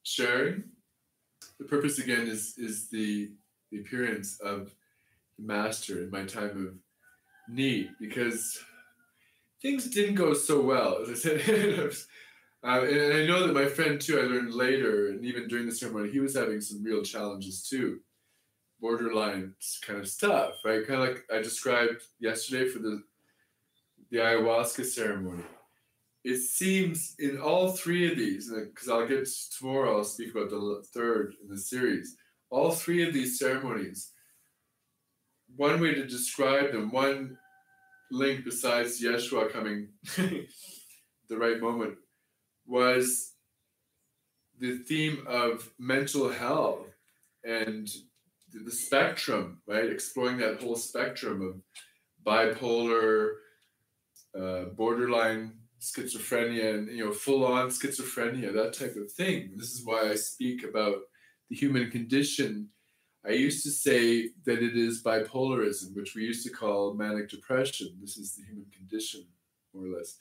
[0.04, 0.64] sharing.
[1.60, 3.32] The purpose again is is the
[3.72, 4.72] the appearance of
[5.38, 8.60] the master in my time of need, because
[9.62, 11.42] things didn't go so well, as I said.
[12.64, 15.72] uh, and I know that my friend too, I learned later, and even during the
[15.76, 18.00] ceremony, he was having some real challenges too,
[18.80, 20.86] borderline kind of stuff, right?
[20.88, 23.04] Kind of like I described yesterday for the
[24.12, 25.44] the ayahuasca ceremony.
[26.24, 30.84] It seems in all three of these, because I'll get tomorrow, I'll speak about the
[30.94, 32.18] third in the series.
[32.50, 34.12] All three of these ceremonies,
[35.56, 37.38] one way to describe them, one
[38.12, 41.96] link besides Yeshua coming the right moment
[42.66, 43.34] was
[44.60, 46.88] the theme of mental health
[47.44, 47.90] and
[48.54, 49.90] the spectrum, right?
[49.90, 51.62] Exploring that whole spectrum of
[52.26, 53.34] bipolar,
[54.40, 59.52] uh, borderline schizophrenia, and you know, full-on schizophrenia, that type of thing.
[59.56, 60.98] This is why I speak about
[61.50, 62.70] the human condition
[63.26, 67.98] I used to say that it is bipolarism, which we used to call manic depression.
[68.00, 69.26] This is the human condition,
[69.74, 70.18] more or less.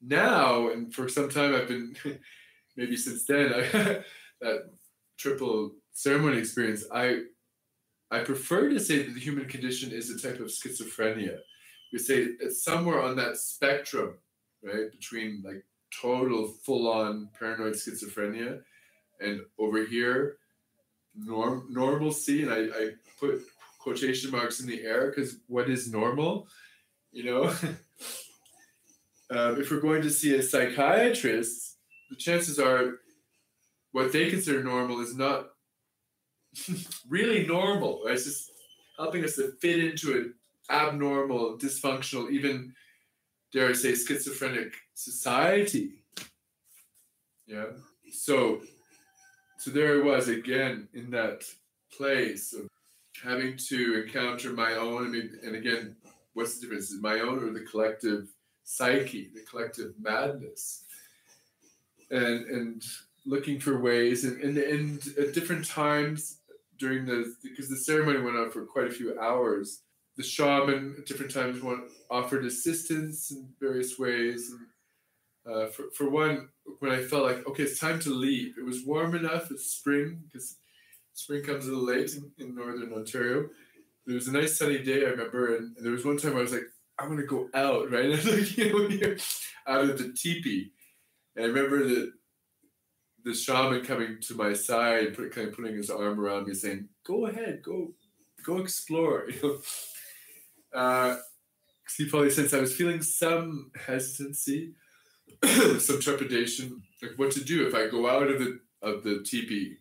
[0.00, 1.96] Now, and for some time, I've been,
[2.76, 3.60] maybe since then, I,
[4.40, 4.70] that
[5.18, 7.22] triple ceremony experience, I,
[8.10, 11.38] I prefer to say that the human condition is a type of schizophrenia.
[11.90, 14.18] We say it's somewhere on that spectrum,
[14.62, 15.64] right, between like
[16.02, 18.60] total full-on paranoid schizophrenia
[19.20, 20.36] and over here
[21.14, 23.40] norm normalcy, and I, I put
[23.80, 26.46] quotation marks in the air because what is normal,
[27.10, 27.44] you know?
[29.30, 31.78] um, if we're going to see a psychiatrist,
[32.10, 32.98] the chances are
[33.92, 35.55] what they consider normal is not
[37.08, 38.02] really normal.
[38.04, 38.14] Right?
[38.14, 38.50] It's just
[38.98, 40.34] helping us to fit into an
[40.70, 42.74] abnormal, dysfunctional, even
[43.52, 46.02] dare I say, schizophrenic society.
[47.46, 47.66] Yeah.
[48.10, 48.62] So
[49.58, 51.44] so there I was again in that
[51.96, 52.68] place of
[53.22, 55.06] having to encounter my own.
[55.06, 55.96] I mean, and again,
[56.34, 56.90] what's the difference?
[56.90, 58.28] Is my own or the collective
[58.64, 60.84] psyche, the collective madness,
[62.10, 62.84] and and
[63.24, 66.35] looking for ways and and, and at different times
[66.78, 69.82] during the because the ceremony went on for quite a few hours.
[70.16, 71.62] The shaman at different times
[72.10, 74.50] offered assistance in various ways.
[74.50, 76.48] And, uh, for, for one,
[76.80, 80.22] when I felt like, okay, it's time to leave, it was warm enough, it's spring,
[80.24, 80.56] because
[81.12, 83.48] spring comes a little late in, in northern Ontario.
[84.08, 86.40] It was a nice sunny day, I remember, and, and there was one time I
[86.40, 86.66] was like,
[86.98, 88.10] I'm gonna go out, right?
[88.10, 89.16] And like, you know,
[89.66, 90.72] out of the teepee.
[91.34, 92.12] And I remember that
[93.26, 96.88] the shaman coming to my side, put, kind of putting his arm around me, saying,
[97.04, 97.92] "Go ahead, go,
[98.42, 99.42] go explore." You
[100.72, 101.16] know, uh,
[101.96, 104.74] he probably sensed I was feeling some hesitancy,
[105.78, 109.76] some trepidation, like what to do if I go out of the of the teepee.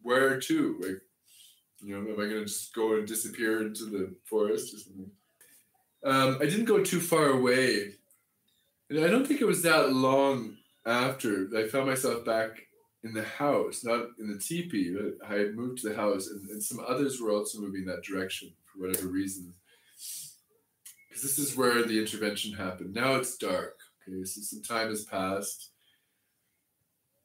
[0.00, 0.80] Where to?
[0.80, 1.00] Like,
[1.80, 5.10] you know, am I going to just go and disappear into the forest or something?
[6.04, 7.96] Um, I didn't go too far away,
[8.88, 12.50] and I don't think it was that long after I found myself back
[13.02, 16.48] in the house, not in the teepee, but I had moved to the house, and,
[16.48, 19.52] and some others were also moving that direction for whatever reason.
[21.08, 22.94] Because this is where the intervention happened.
[22.94, 23.76] Now it's dark.
[24.08, 25.70] Okay, so some time has passed.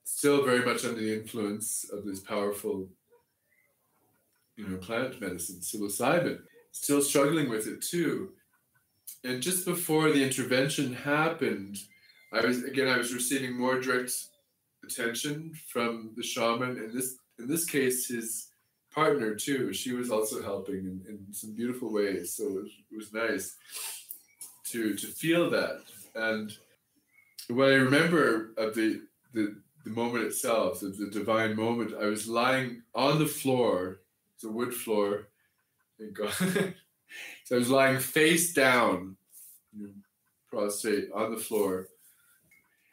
[0.04, 2.90] Still very much under the influence of this powerful,
[4.58, 6.40] you know, plant medicine, psilocybin.
[6.72, 8.34] Still struggling with it too.
[9.24, 11.78] And just before the intervention happened,
[12.32, 14.12] I was again I was receiving more direct
[14.84, 16.78] attention from the shaman.
[16.78, 18.48] In this in this case, his
[18.94, 19.74] partner too.
[19.74, 22.34] She was also helping in, in some beautiful ways.
[22.36, 23.56] So it was, it was nice
[24.68, 25.82] to to feel that
[26.16, 26.52] and
[27.50, 29.02] what I remember of the
[29.34, 34.02] the, the moment itself, the, the divine moment, I was lying on the floor,
[34.42, 35.28] the wood floor,
[36.00, 36.34] thank God.
[37.44, 39.18] so I was lying face down,
[40.50, 41.88] prostrate on the floor.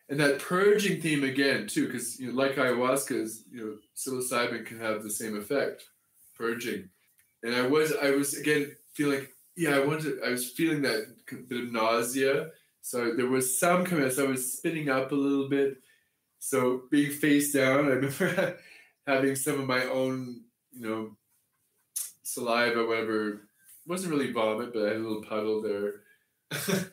[0.08, 4.64] And that purging theme again, too, because you know, like ayahuasca, is, you know, psilocybin
[4.64, 5.84] can have the same effect,
[6.36, 6.88] purging.
[7.42, 9.26] And I was, I was again feeling,
[9.56, 11.06] yeah, I wanted, I was feeling that
[11.48, 12.50] bit of nausea,
[12.86, 14.16] so there was some comments.
[14.16, 15.78] I was spinning up a little bit.
[16.38, 18.58] So being face down, I remember
[19.08, 21.16] having some of my own, you know,
[22.22, 23.28] saliva, whatever.
[23.30, 23.38] It
[23.88, 25.94] wasn't really vomit, but I had a little puddle there.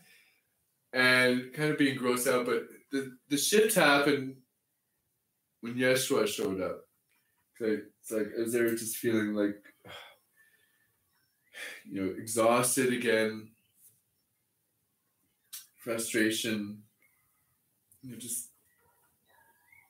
[0.93, 2.47] and kind of being grossed out.
[2.47, 2.63] But
[2.93, 4.35] the, the shift happened
[5.61, 6.85] when Yeshua showed up.
[7.59, 9.55] It's like I was there just feeling like,
[11.89, 13.49] you know, exhausted again
[15.79, 16.83] frustration,
[18.01, 18.49] you know, just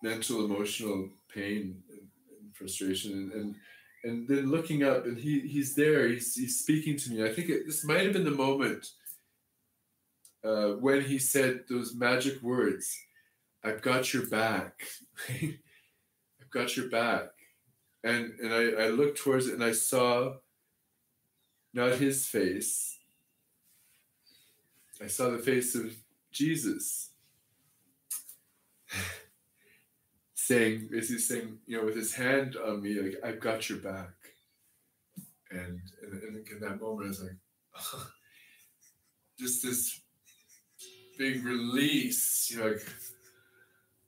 [0.02, 3.56] mental, emotional pain and, and frustration, and, and,
[4.04, 6.08] and then looking up, and he he's there.
[6.08, 7.24] He's he's speaking to me.
[7.24, 8.88] I think it, this might have been the moment
[10.44, 13.00] uh, when he said those magic words,
[13.64, 14.82] I've got your back.
[15.30, 17.30] I've got your back.
[18.04, 20.34] And, and I, I looked towards it and I saw
[21.74, 23.00] not his face.
[25.02, 25.96] I saw the face of
[26.32, 27.12] Jesus
[30.34, 33.80] saying, is he saying, you know, with his hand on me, like, I've got your
[33.80, 34.14] back.
[35.50, 37.38] And, and, and in that moment, I was like,
[39.40, 40.03] just this
[41.18, 42.76] big release, you know,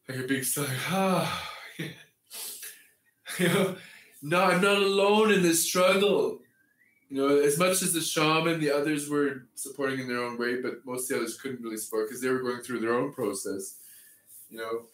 [0.08, 1.52] like, a big sigh, ah,
[3.40, 3.76] you know,
[4.22, 6.40] no, I'm not alone in this struggle.
[7.10, 10.62] You know, as much as the shaman, the others were supporting in their own way,
[10.62, 13.14] but most of the others couldn't really support because they were going through their own
[13.14, 13.78] process.
[14.50, 14.86] You know,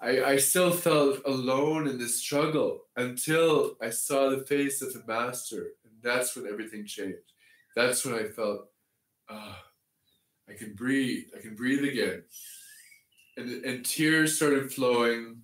[0.00, 5.02] I, I still felt alone in this struggle until I saw the face of the
[5.06, 5.72] master.
[5.84, 7.32] And that's when everything changed.
[7.74, 8.68] That's when I felt,
[9.28, 9.62] ah,
[10.48, 11.24] I can breathe.
[11.36, 12.22] I can breathe again.
[13.36, 15.42] And, and tears started flowing.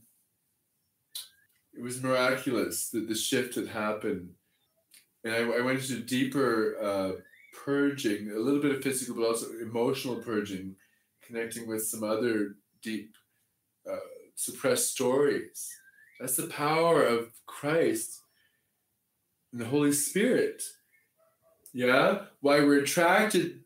[1.76, 4.30] It was miraculous that the shift had happened.
[5.24, 7.12] And I, I went into deeper uh,
[7.64, 10.76] purging, a little bit of physical, but also emotional purging,
[11.26, 13.14] connecting with some other deep
[13.90, 13.96] uh,
[14.34, 15.70] suppressed stories.
[16.20, 18.20] That's the power of Christ
[19.52, 20.62] and the Holy Spirit.
[21.72, 23.63] Yeah, why we're attracted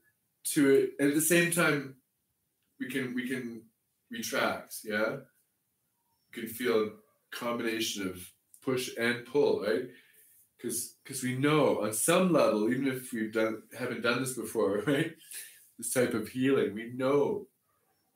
[0.54, 1.96] to it, and at the same time,
[2.80, 3.62] we can we can
[4.10, 4.76] retract.
[4.84, 5.16] Yeah,
[6.28, 8.20] you can feel a combination of
[8.64, 9.88] push and pull, right?
[10.56, 14.82] Because because we know on some level, even if we've done haven't done this before,
[14.86, 15.12] right?
[15.78, 17.46] This type of healing, we know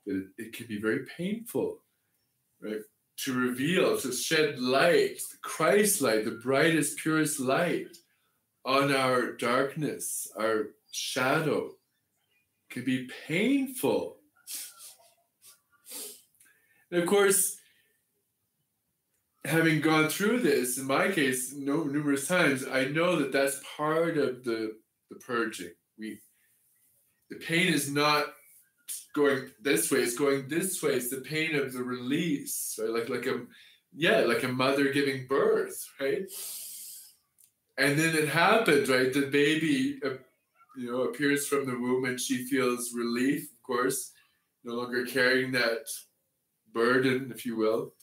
[0.07, 1.79] that it, it can be very painful
[2.63, 2.81] right?
[3.25, 7.97] To reveal, to shed light, Christ light, the brightest, purest light
[8.65, 11.73] on our darkness, our shadow,
[12.73, 14.17] can be painful.
[16.91, 17.57] And of course,
[19.45, 24.19] having gone through this, in my case, no, numerous times, I know that that's part
[24.19, 24.73] of the,
[25.11, 25.73] the purging.
[25.99, 26.21] We,
[27.31, 28.27] the pain is not
[29.15, 30.95] going this way, it's going this way.
[30.95, 32.91] It's the pain of the release, right?
[32.91, 33.47] Like like a
[33.95, 36.25] yeah, like a mother giving birth, right?
[37.79, 39.13] And then it happens, right?
[39.13, 40.17] The baby, uh,
[40.77, 44.13] you know, appears from the womb, and she feels relief, of course,
[44.65, 45.87] no longer carrying that
[46.73, 47.95] burden, if you will.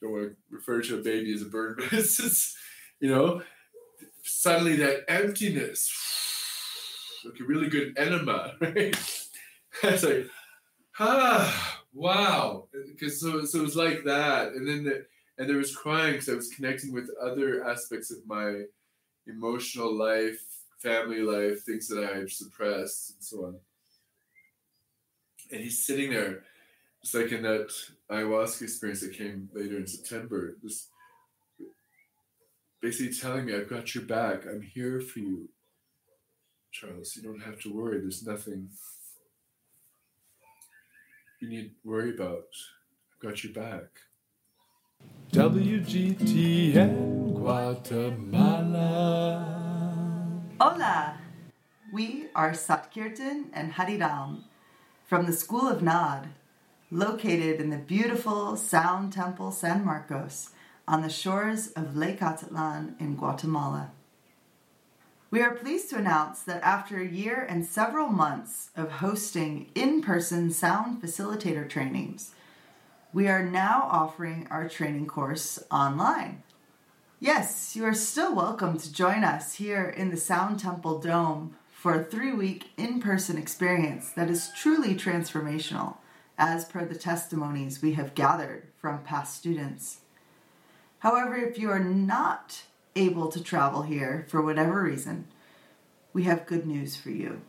[0.00, 2.56] Don't want to refer to a baby as a burden, but it's just,
[3.00, 3.42] you know,
[4.22, 5.90] suddenly that emptiness,
[7.24, 8.96] like a really good enema, right?
[9.82, 10.26] it's like,
[10.98, 12.68] ah, wow.
[12.92, 14.52] Because so, so it was like that.
[14.52, 15.06] And then the,
[15.38, 18.62] and there was crying because I was connecting with other aspects of my
[19.26, 20.40] emotional life,
[20.78, 23.56] family life, things that I've suppressed, and so on.
[25.50, 26.42] And he's sitting there,
[27.02, 27.70] just like in that
[28.10, 30.88] ayahuasca experience that came later in September, just
[32.80, 34.44] basically telling me, I've got your back.
[34.46, 35.48] I'm here for you,
[36.72, 37.16] Charles.
[37.16, 38.00] You don't have to worry.
[38.00, 38.70] There's nothing
[41.40, 42.48] you need to worry about.
[43.12, 43.84] I've got your back.
[45.32, 49.65] WGTN Guatemala.
[50.58, 51.18] Hola!
[51.92, 54.44] We are Satkirtan and Hariram
[55.04, 56.28] from the School of Nad,
[56.90, 60.52] located in the beautiful Sound Temple San Marcos
[60.88, 63.90] on the shores of Lake Atitlan in Guatemala.
[65.30, 70.00] We are pleased to announce that after a year and several months of hosting in
[70.00, 72.30] person sound facilitator trainings,
[73.12, 76.44] we are now offering our training course online.
[77.18, 81.94] Yes, you are still welcome to join us here in the Sound Temple Dome for
[81.94, 85.96] a three week in person experience that is truly transformational,
[86.36, 90.00] as per the testimonies we have gathered from past students.
[90.98, 92.64] However, if you are not
[92.94, 95.26] able to travel here for whatever reason,
[96.12, 97.40] we have good news for you.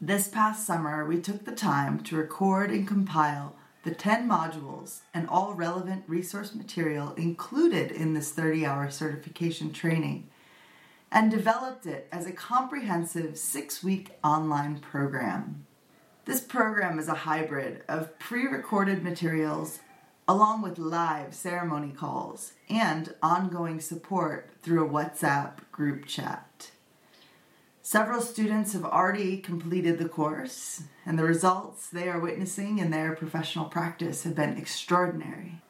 [0.00, 3.56] This past summer, we took the time to record and compile
[3.86, 10.28] the 10 modules and all relevant resource material included in this 30 hour certification training
[11.12, 15.64] and developed it as a comprehensive six week online program.
[16.24, 19.78] This program is a hybrid of pre recorded materials
[20.26, 26.45] along with live ceremony calls and ongoing support through a WhatsApp group chat.
[27.86, 33.14] Several students have already completed the course, and the results they are witnessing in their
[33.14, 35.60] professional practice have been extraordinary.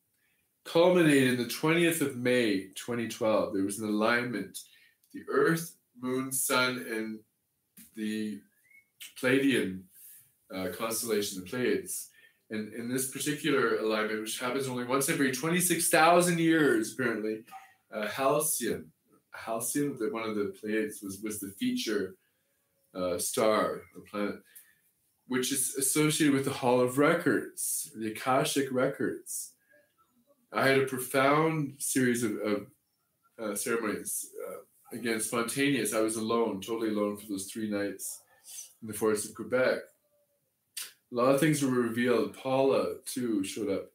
[0.65, 3.53] culminated in the 20th of May 2012.
[3.53, 4.59] There was an alignment.
[5.13, 7.19] The Earth, Moon, Sun, and
[7.95, 8.39] the
[9.21, 9.81] Pleiadian
[10.53, 12.09] uh, constellation, the Pleiades.
[12.51, 17.43] And in this particular alignment, which happens only once every 26,000 years, apparently,
[17.93, 18.91] uh, Halcyon,
[19.33, 22.15] Halcyon, one of the Pleiades, was, was the feature
[22.95, 24.35] uh, star, or planet
[25.29, 29.51] which is associated with the Hall of Records, the Akashic Records.
[30.51, 32.67] I had a profound series of, of
[33.39, 34.25] uh, ceremonies.
[34.47, 35.93] Uh, again, spontaneous.
[35.93, 38.21] I was alone, totally alone for those three nights
[38.81, 39.77] in the forest of Quebec.
[41.11, 42.35] A lot of things were revealed.
[42.35, 43.91] Paula too showed up,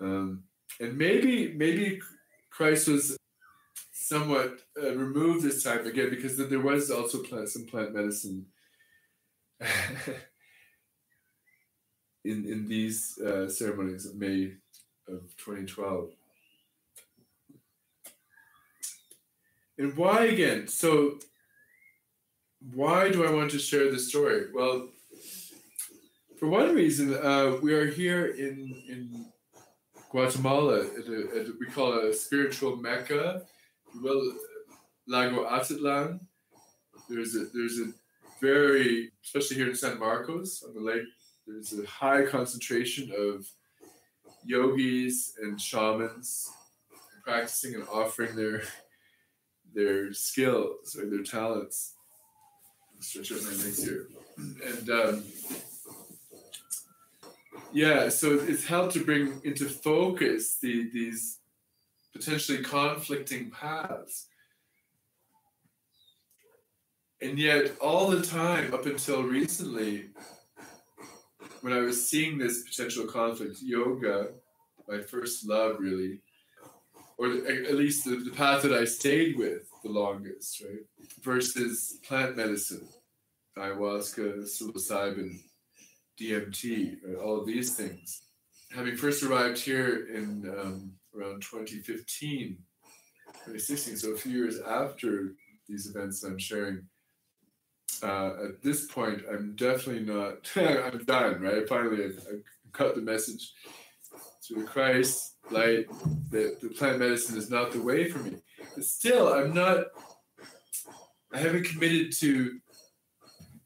[0.00, 0.44] um,
[0.80, 2.00] and maybe maybe
[2.50, 3.18] Christ was
[3.92, 8.46] somewhat uh, removed this time again because there was also plant, some plant medicine
[12.24, 14.52] in in these uh, ceremonies of May
[15.08, 16.10] of 2012.
[19.78, 20.68] And why again?
[20.68, 21.18] So
[22.74, 24.46] why do I want to share this story?
[24.52, 24.88] Well,
[26.38, 29.26] for one reason, uh, we are here in in
[30.10, 33.42] Guatemala at, a, at a, we call it a spiritual mecca.
[34.02, 34.22] Well,
[35.06, 36.20] Lago Atitlan.
[37.08, 37.92] There's a there's a
[38.40, 41.06] very, especially here in San Marcos on the lake,
[41.46, 43.46] there's a high concentration of
[44.44, 46.50] yogis and shamans
[47.24, 48.62] practicing and offering their
[49.74, 51.94] their skills or their talents.
[53.00, 54.06] stretch out my legs here,
[54.38, 55.24] and um,
[57.72, 61.40] yeah, so it's helped to bring into focus the these
[62.12, 64.28] potentially conflicting paths
[67.22, 70.08] and yet all the time up until recently
[71.62, 74.28] when i was seeing this potential conflict yoga
[74.88, 76.20] my first love really
[77.18, 82.36] or at least the, the path that i stayed with the longest right versus plant
[82.36, 82.86] medicine
[83.56, 85.38] ayahuasca psilocybin
[86.20, 87.18] dmt right?
[87.18, 88.22] all of these things
[88.74, 92.58] having first arrived here in um, around 2015
[93.46, 95.32] 2016 so a few years after
[95.66, 96.82] these events i'm sharing
[98.02, 100.50] uh, at this point, I'm definitely not.
[100.56, 101.68] I'm done, right?
[101.68, 103.52] Finally, I've, I've got the message
[104.42, 105.86] through Christ, light,
[106.30, 108.36] that the plant medicine is not the way for me.
[108.74, 109.86] But still, I'm not.
[111.32, 112.58] I haven't committed to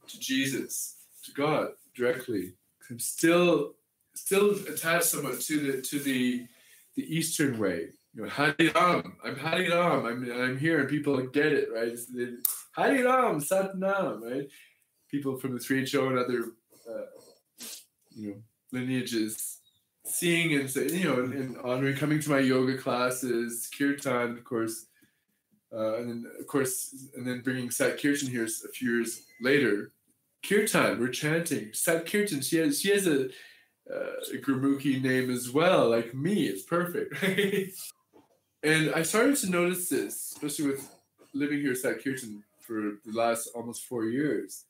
[0.08, 2.54] to Jesus, to God directly.
[2.90, 3.74] I'm still
[4.14, 6.46] still attached somewhat to the to the
[6.96, 7.90] the Eastern way.
[8.14, 9.12] You know, Hariram.
[9.24, 10.04] I'm Hariram.
[10.04, 11.94] I'm I'm here, and people get it, right?
[12.76, 14.48] Hariram, Satnam, right?
[15.10, 16.52] People from the 3HO and other,
[16.88, 17.06] uh,
[18.10, 18.42] you know,
[18.72, 19.60] lineages
[20.04, 24.86] seeing and say, you know, and, honoring, coming to my yoga classes, kirtan, of course,
[25.72, 29.92] uh, and then of course, and then bringing Sat Kirtan here a few years later.
[30.42, 32.40] Kirtan, we're chanting Sat Kirtan.
[32.40, 33.26] She has she has a,
[33.92, 36.44] uh, a Gurmukhi name as well, like me.
[36.46, 37.14] It's perfect,
[38.62, 40.88] and I started to notice this, especially with
[41.32, 44.64] living here at Kirtan for the last almost four years.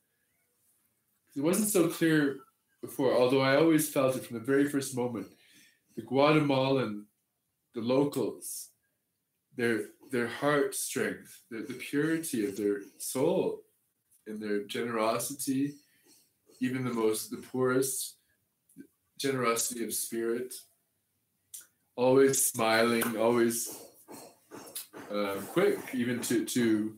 [1.35, 2.37] It wasn't so clear
[2.81, 5.27] before, although I always felt it from the very first moment.
[5.95, 7.05] The Guatemalan,
[7.73, 8.69] the locals,
[9.55, 13.61] their their heart strength, the, the purity of their soul,
[14.27, 15.75] and their generosity,
[16.59, 18.15] even the most the poorest,
[19.17, 20.53] generosity of spirit,
[22.01, 23.77] always smiling, always
[25.13, 26.97] uh, quick, even to to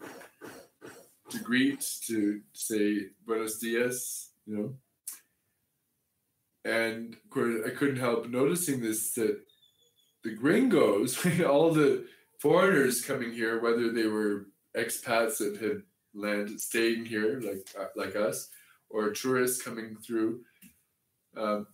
[1.29, 4.75] to greet, to say buenos dias, you know.
[6.63, 9.41] And of course, I couldn't help noticing this that
[10.23, 12.05] the gringos, all the
[12.39, 14.47] foreigners coming here, whether they were
[14.77, 15.83] expats that had
[16.13, 18.49] landed, staying here like uh, like us,
[18.89, 20.41] or tourists coming through,
[21.35, 21.67] um,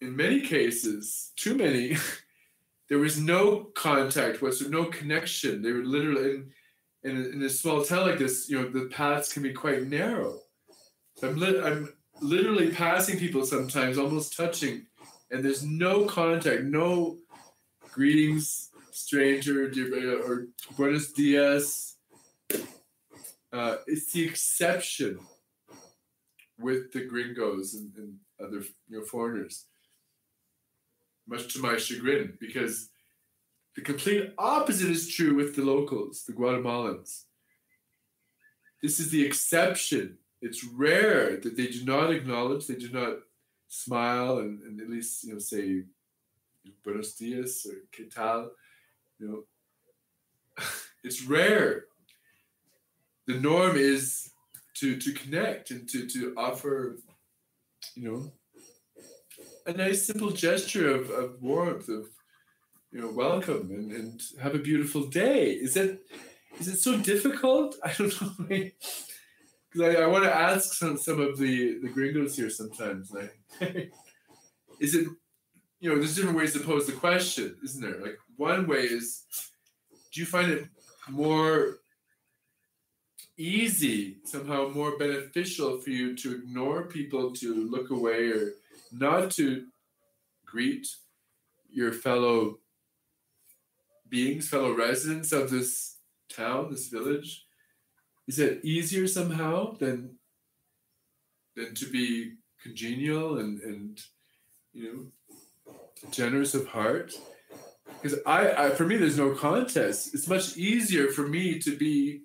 [0.00, 1.96] in many cases, too many,
[2.92, 5.62] there was no contact, was no connection.
[5.62, 6.42] They were literally
[7.02, 9.88] in a, in a small town like this, you know, the paths can be quite
[9.88, 10.40] narrow.
[11.22, 14.84] I'm, li- I'm literally passing people sometimes, almost touching,
[15.30, 17.16] and there's no contact, no
[17.92, 19.72] greetings, stranger,
[20.28, 21.96] or buenos dias.
[23.50, 25.18] Uh, it's the exception
[26.58, 29.64] with the gringos and, and other you know, foreigners.
[31.26, 32.90] Much to my chagrin, because
[33.74, 37.24] the complete opposite is true with the locals, the Guatemalans.
[38.82, 40.18] This is the exception.
[40.40, 43.18] It's rare that they do not acknowledge, they do not
[43.68, 45.84] smile and, and at least you know say
[46.84, 48.50] buenos dias or qué tal.
[49.18, 50.64] You know,
[51.04, 51.84] it's rare.
[53.26, 54.30] The norm is
[54.74, 56.98] to to connect and to to offer,
[57.94, 58.32] you know,
[59.66, 62.08] a nice simple gesture of, of warmth of
[62.90, 65.52] you know welcome and, and have a beautiful day.
[65.52, 66.00] Is it
[66.60, 67.76] is it so difficult?
[67.84, 68.70] I don't know.
[69.74, 73.34] Because I, I want to ask some, some of the the gringos here sometimes like
[74.80, 75.08] is it
[75.80, 77.98] you know there's different ways to pose the question isn't there?
[77.98, 79.24] Like one way is
[80.12, 80.68] do you find it
[81.08, 81.78] more
[83.38, 88.52] easy somehow more beneficial for you to ignore people to look away or
[88.92, 89.66] not to
[90.44, 90.86] greet
[91.70, 92.58] your fellow
[94.08, 95.96] beings, fellow residents of this
[96.28, 97.44] town, this village?
[98.28, 100.16] Is it easier somehow than
[101.56, 104.00] than to be congenial and and
[104.72, 105.76] you know
[106.10, 107.14] generous of heart?
[108.00, 110.14] Because I, I for me there's no contest.
[110.14, 112.22] It's much easier for me to be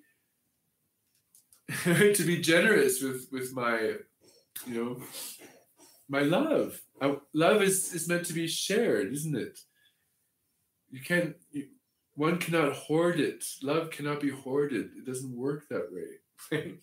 [1.84, 3.94] to be generous with with my
[4.66, 5.02] you know
[6.08, 6.80] my love.
[7.00, 9.60] I, love is is meant to be shared, isn't it?
[10.90, 11.36] You can't.
[11.52, 11.66] You,
[12.14, 13.44] one cannot hoard it.
[13.62, 14.90] Love cannot be hoarded.
[14.96, 16.78] It doesn't work that way.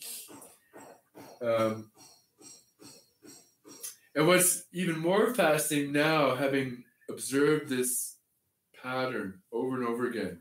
[1.42, 1.92] um,
[4.16, 8.16] and what's even more fascinating now, having observed this
[8.82, 10.40] pattern over and over again,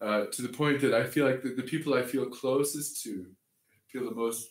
[0.00, 3.26] uh, to the point that I feel like the, the people I feel closest to,
[3.90, 4.50] feel the most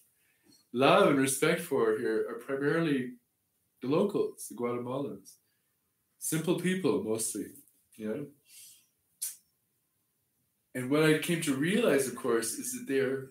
[0.74, 3.14] love and respect for here are primarily
[3.84, 5.36] the locals, the Guatemalans.
[6.18, 7.48] Simple people mostly,
[7.98, 8.26] you know.
[10.74, 13.28] And what I came to realize, of course, is that they're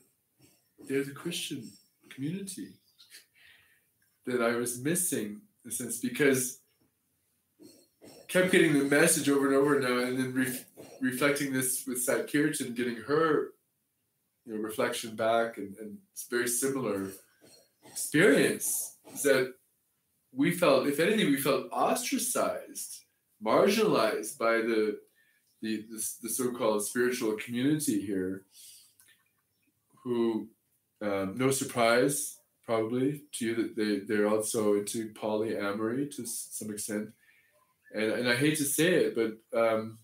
[0.86, 1.70] they're the Christian
[2.10, 2.68] community
[4.26, 6.60] that I was missing in a sense because
[8.28, 10.64] kept getting the message over and over now, and then re-
[11.00, 13.52] reflecting this with Sat Kirtan, getting her
[14.44, 17.08] you know reflection back, and, and it's very similar
[17.86, 18.98] experience.
[19.14, 19.54] Is that
[20.34, 23.04] we felt, if anything, we felt ostracized,
[23.44, 24.98] marginalized by the
[25.62, 28.42] the, the, the so-called spiritual community here
[30.02, 30.48] who
[31.00, 37.10] um, no surprise probably to you that they, they're also into polyamory to some extent.
[37.94, 39.98] And, and i hate to say it but um,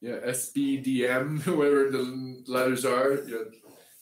[0.00, 3.44] yeah sbdm whatever the letters are you know,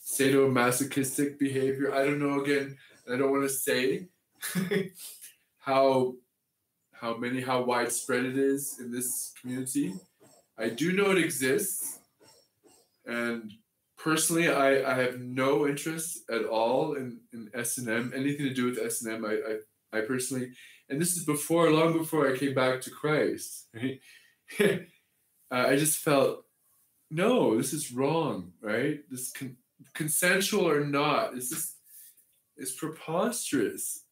[0.03, 1.93] sadomasochistic behavior.
[1.93, 2.77] I don't know again
[3.11, 4.07] i don't want to say
[5.59, 6.15] how
[6.93, 9.93] how many how widespread it is in this community
[10.61, 11.99] I do know it exists,
[13.05, 13.51] and
[13.97, 18.53] personally, I, I have no interest at all in, in S and M, anything to
[18.53, 19.25] do with S and M.
[19.25, 20.51] I, I I personally,
[20.87, 23.67] and this is before, long before I came back to Christ.
[23.73, 23.99] Right?
[24.59, 24.77] uh,
[25.51, 26.45] I just felt,
[27.09, 28.99] no, this is wrong, right?
[29.09, 29.57] This con-
[29.93, 31.75] consensual or not, is this
[32.55, 34.03] is preposterous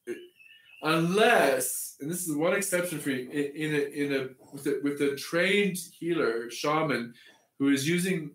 [0.82, 5.01] unless, and this is one exception for you, in, a in a with a with
[5.01, 7.13] a trained healer shaman
[7.57, 8.32] who is using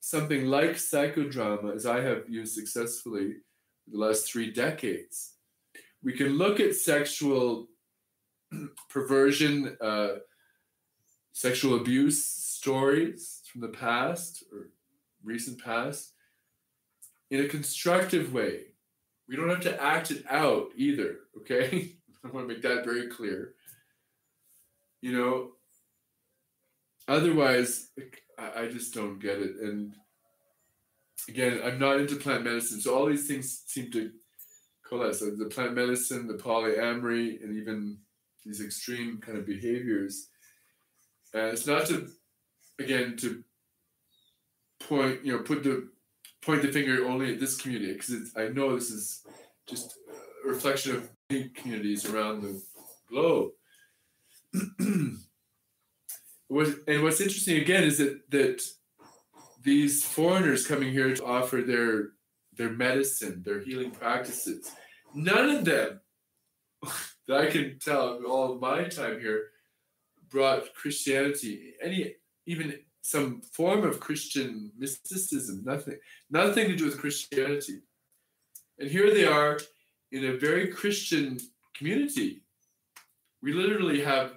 [0.00, 3.36] something like psychodrama, as I have used successfully
[3.90, 5.34] the last three decades,
[6.02, 7.68] we can look at sexual
[8.88, 10.16] perversion, uh,
[11.32, 14.70] sexual abuse stories from the past or
[15.24, 16.12] recent past
[17.30, 18.69] in a constructive way
[19.30, 21.92] we don't have to act it out either, okay?
[22.24, 23.54] I want to make that very clear.
[25.00, 25.52] You know,
[27.06, 27.90] otherwise,
[28.36, 29.52] I, just don't get it.
[29.62, 29.94] And
[31.28, 34.10] again, I'm not into plant medicine, so all these things seem to
[34.84, 35.20] coalesce.
[35.20, 37.98] the plant medicine, the polyamory, and even
[38.44, 40.26] these extreme kind of behaviors.
[41.32, 42.08] And it's not to,
[42.80, 43.44] again, to
[44.80, 45.88] point, you know, put the
[46.42, 49.22] point the finger only at this community because I know this is
[49.66, 49.94] just
[50.44, 52.62] a reflection of many communities around the
[53.08, 53.50] globe.
[54.80, 55.18] and
[56.48, 58.62] what's interesting again is that that
[59.62, 62.10] these foreigners coming here to offer their
[62.56, 64.72] their medicine, their healing practices,
[65.14, 66.00] none of them
[67.28, 69.48] that I can tell all of my time here
[70.28, 72.14] brought Christianity, any
[72.46, 75.98] even some form of Christian mysticism, nothing,
[76.30, 77.80] nothing to do with Christianity.
[78.78, 79.58] And here they are
[80.12, 81.38] in a very Christian
[81.74, 82.42] community.
[83.42, 84.34] We literally have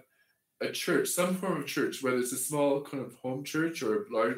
[0.62, 4.04] a church, some form of church, whether it's a small kind of home church or
[4.04, 4.38] a large,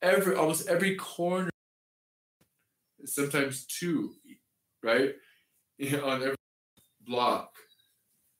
[0.00, 1.50] every almost every corner,
[3.04, 4.14] sometimes two,
[4.82, 5.14] right,
[6.04, 6.36] on every
[7.00, 7.56] block.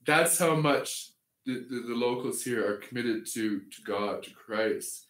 [0.06, 1.10] That's how much
[1.46, 5.06] the, the, the, locals here are committed to to God, to Christ.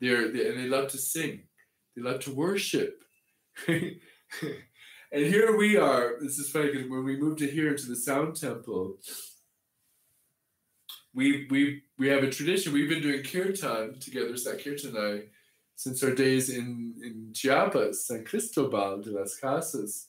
[0.00, 1.42] They're they, and they love to sing,
[1.96, 3.02] they love to worship.
[3.68, 3.98] and
[5.12, 6.16] here we are.
[6.20, 8.96] This is funny because when we moved to here into the Sound Temple,
[11.14, 12.72] we we we have a tradition.
[12.72, 15.24] We've been doing kirtan together, Satkirtan and I,
[15.76, 20.08] since our days in in Chiapas, San Cristobal de las Casas,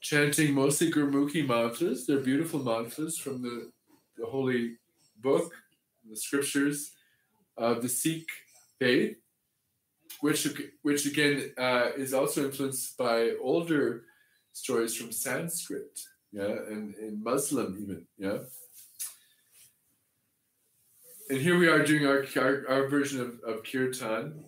[0.00, 2.06] chanting mostly Gurmukhi mantras.
[2.06, 3.70] They're beautiful mantras from the
[4.22, 4.76] the holy
[5.20, 5.52] book,
[6.08, 6.92] the scriptures
[7.56, 8.28] of the Sikh
[8.78, 9.16] faith,
[10.20, 10.48] which
[10.82, 14.04] which again uh, is also influenced by older
[14.52, 16.00] stories from Sanskrit,
[16.32, 18.38] yeah, and Muslim even, yeah.
[21.28, 24.44] And here we are doing our our, our version of, of kirtan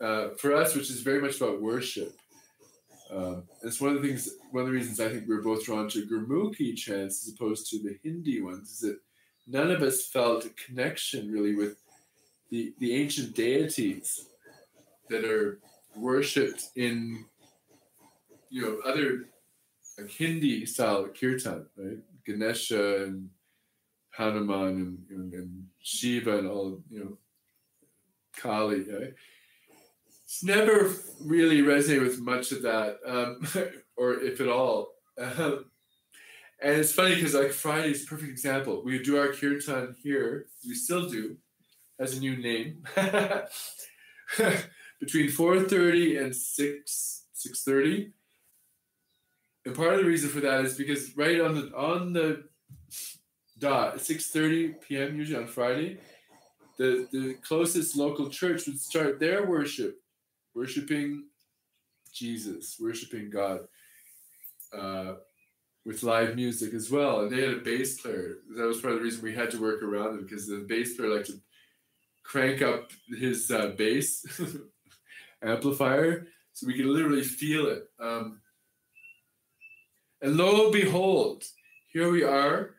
[0.00, 2.12] uh, for us, which is very much about worship.
[3.10, 5.88] Um, it's one of the things, one of the reasons I think we're both drawn
[5.90, 8.98] to Gurmukhi chants as opposed to the Hindi ones is that
[9.46, 11.76] none of us felt a connection really with
[12.50, 14.28] the, the ancient deities
[15.10, 15.60] that are
[15.96, 17.24] worshipped in,
[18.48, 19.26] you know, other
[19.98, 21.98] like Hindi style kirtan, right?
[22.26, 23.28] Ganesha and
[24.10, 27.18] Hanuman and, and, and Shiva and all, you know,
[28.36, 29.14] Kali, right?
[30.34, 33.46] It's never really resonated with much of that, um,
[33.96, 34.88] or if at all.
[35.16, 35.66] Um,
[36.60, 38.82] and it's funny because like Friday is a perfect example.
[38.84, 40.46] We do our kirtan here.
[40.66, 41.36] We still do,
[42.00, 42.82] has a new name.
[45.00, 48.10] Between 4:30 and 6 6:30.
[49.66, 52.42] And part of the reason for that is because right on the on the
[53.60, 55.16] dot 6:30 p.m.
[55.16, 55.98] usually on Friday,
[56.76, 60.00] the the closest local church would start their worship
[60.54, 61.24] worshiping
[62.12, 63.60] Jesus, worshiping God
[64.76, 65.14] uh,
[65.84, 67.20] with live music as well.
[67.20, 68.36] And they had a bass player.
[68.56, 70.96] That was part of the reason we had to work around it because the bass
[70.96, 71.40] player liked to
[72.22, 74.24] crank up his uh, bass
[75.42, 77.84] amplifier so we could literally feel it.
[78.00, 78.40] Um,
[80.22, 81.44] and lo and behold,
[81.92, 82.70] here we are,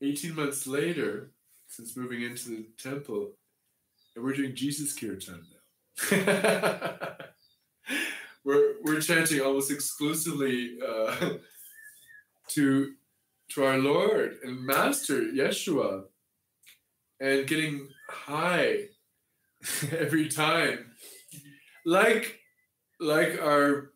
[0.00, 1.32] 18 months later,
[1.66, 3.32] since moving into the temple,
[4.14, 5.57] and we're doing Jesus Kirtan now.
[8.44, 11.34] we're we're chanting almost exclusively uh,
[12.48, 12.92] to
[13.50, 16.04] to our Lord and Master Yeshua,
[17.20, 18.84] and getting high
[19.98, 20.92] every time,
[21.84, 22.38] like
[23.00, 23.90] like our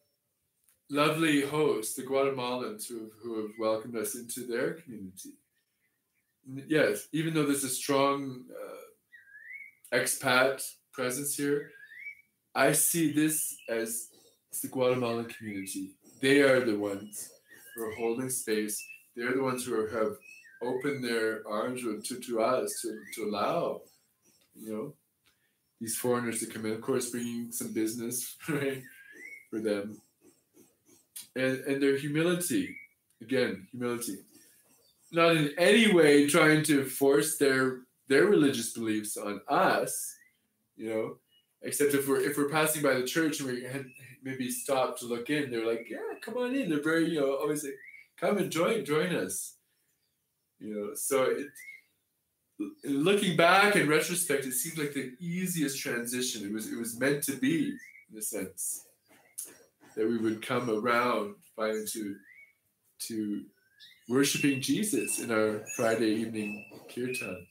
[0.91, 5.31] lovely hosts, the Guatemalans who have, who have welcomed us into their community.
[6.67, 11.71] Yes, even though there's a strong uh, expat presence here,
[12.55, 14.09] I see this as
[14.61, 15.93] the Guatemalan community.
[16.21, 17.31] They are the ones
[17.75, 18.85] who are holding space.
[19.17, 20.17] They're the ones who are, have
[20.63, 23.81] opened their arms to, to us to, to allow,
[24.55, 24.93] you know,
[25.81, 26.73] these foreigners to come in.
[26.73, 28.83] Of course, bringing some business right
[29.51, 30.01] for them,
[31.35, 32.77] and and their humility.
[33.21, 34.19] Again, humility.
[35.11, 40.15] Not in any way trying to force their their religious beliefs on us,
[40.77, 41.17] you know,
[41.63, 43.67] Except if we're if we're passing by the church and we
[44.23, 47.37] maybe stop to look in, they're like, "Yeah, come on in." They're very, you know,
[47.37, 47.79] always like,
[48.17, 49.57] "Come and join join us."
[50.59, 51.47] You know, so it
[52.85, 56.45] looking back in retrospect, it seems like the easiest transition.
[56.47, 57.77] It was it was meant to be
[58.11, 58.87] in a sense
[59.97, 62.17] that we would come around finally to
[63.07, 63.45] to
[64.09, 67.47] worshiping Jesus in our Friday evening kirtan.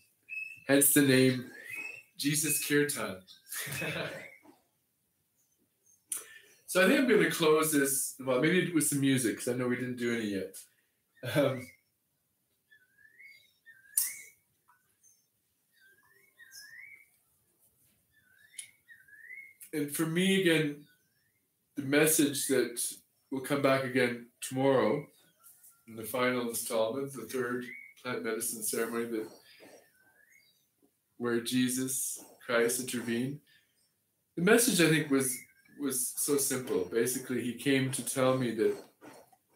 [0.67, 1.45] Hence the name
[2.17, 3.17] Jesus Kirtan.
[6.67, 9.53] So I think I'm going to close this, well, maybe with some music, because I
[9.57, 10.55] know we didn't do any yet.
[11.35, 11.67] Um,
[19.73, 20.85] and for me, again,
[21.75, 22.81] the message that
[23.31, 25.05] will come back again tomorrow
[25.87, 27.65] in the final installment, the third
[28.01, 29.27] plant medicine ceremony that
[31.17, 33.39] where Jesus Christ intervened.
[34.35, 35.37] the message I think was
[35.79, 36.79] was so simple.
[36.91, 38.75] Basically, he came to tell me that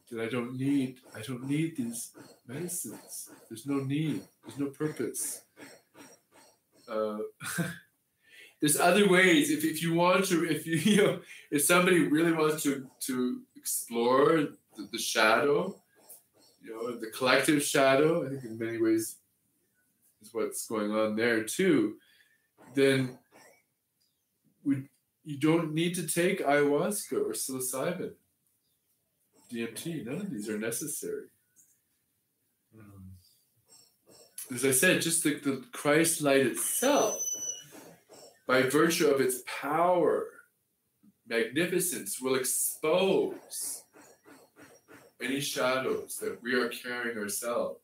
[0.09, 2.11] that I don't need I don't need these
[2.47, 3.29] medicines.
[3.49, 4.21] There's no need.
[4.43, 5.41] There's no purpose.
[6.87, 7.17] Uh,
[8.61, 9.49] there's other ways.
[9.49, 11.19] If, if you want to, if you, you know,
[11.51, 14.27] if somebody really wants to to explore
[14.77, 15.75] the, the shadow,
[16.63, 19.17] you know, the collective shadow, I think in many ways
[20.21, 21.97] is what's going on there too,
[22.75, 23.17] then
[24.63, 24.83] we
[25.23, 28.11] you don't need to take ayahuasca or psilocybin,
[29.51, 30.05] DMT.
[30.05, 31.27] None of these are necessary.
[34.53, 37.19] As I said, just the, the Christ light itself,
[38.47, 40.27] by virtue of its power,
[41.27, 43.83] magnificence, will expose
[45.19, 47.79] any shadows that we are carrying ourselves.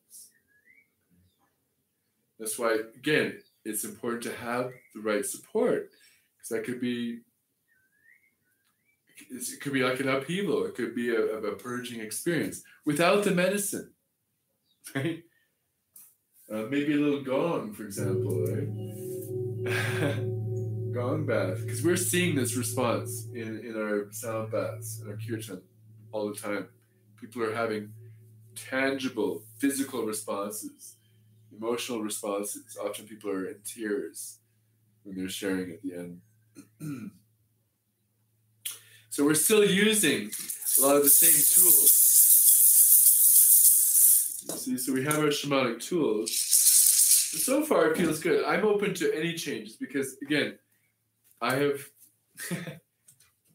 [2.37, 5.89] That's why, again, it's important to have the right support
[6.37, 7.21] because that could be
[9.29, 10.65] it could be like an upheaval.
[10.65, 13.93] It could be a, a purging experience without the medicine,
[14.95, 15.23] right?
[16.51, 18.67] Uh, maybe a little gong, for example, right?
[20.93, 25.61] gong bath, because we're seeing this response in, in our sound baths, in our kirtan,
[26.11, 26.67] all the time.
[27.19, 27.93] People are having
[28.55, 30.97] tangible physical responses,
[31.61, 32.77] emotional responses.
[32.83, 34.39] Often people are in tears
[35.03, 37.11] when they're sharing at the end.
[39.11, 40.31] So we're still using
[40.79, 41.91] a lot of the same tools.
[44.61, 46.29] See, so we have our shamanic tools.
[47.33, 48.45] And so far, it feels good.
[48.45, 50.57] I'm open to any changes because, again,
[51.41, 51.85] I have.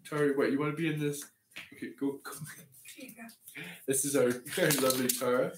[0.05, 1.25] Tara, what you want to be in this?
[1.73, 2.21] Okay, go.
[2.23, 2.33] go.
[2.95, 3.63] Here you go.
[3.87, 4.27] This is our,
[4.63, 5.53] our lovely Tara.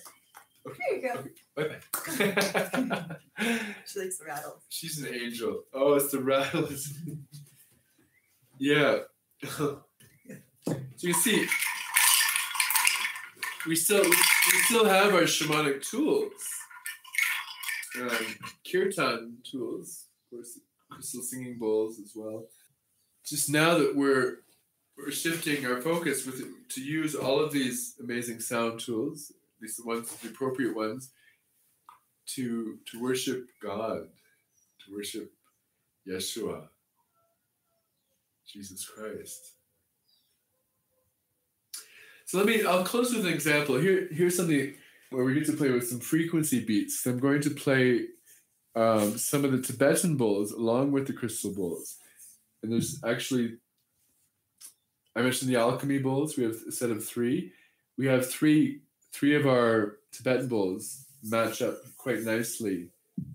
[0.65, 0.79] Okay.
[0.91, 1.21] Here you go.
[1.21, 3.17] Okay, bye bye.
[3.87, 4.63] She likes the rattles.
[4.69, 5.63] She's an angel.
[5.73, 6.93] Oh, it's the rattles.
[8.59, 8.99] yeah.
[9.49, 9.83] so
[10.99, 11.47] you see,
[13.67, 16.33] we still we still have our shamanic tools,
[18.01, 18.11] um,
[18.71, 20.59] kirtan tools, of course,
[20.91, 22.47] crystal singing bowls as well.
[23.25, 24.39] Just now that we're
[24.97, 29.77] we're shifting our focus with to use all of these amazing sound tools, at least
[29.79, 31.13] the ones, the appropriate ones,
[32.35, 34.09] to to worship God,
[34.85, 35.33] to worship
[36.07, 36.69] Yeshua,
[38.47, 39.53] Jesus Christ.
[42.27, 42.65] So let me.
[42.65, 43.79] I'll close with an example.
[43.79, 44.75] Here, here's something
[45.11, 47.07] where we get to play with some frequency beats.
[47.07, 48.07] I'm going to play
[48.77, 51.97] um, some of the Tibetan bowls along with the crystal bowls,
[52.63, 53.57] and there's actually.
[55.17, 56.37] I mentioned the alchemy bowls.
[56.37, 57.53] We have a set of three.
[57.97, 62.91] We have three three of our Tibetan bowls match up quite nicely.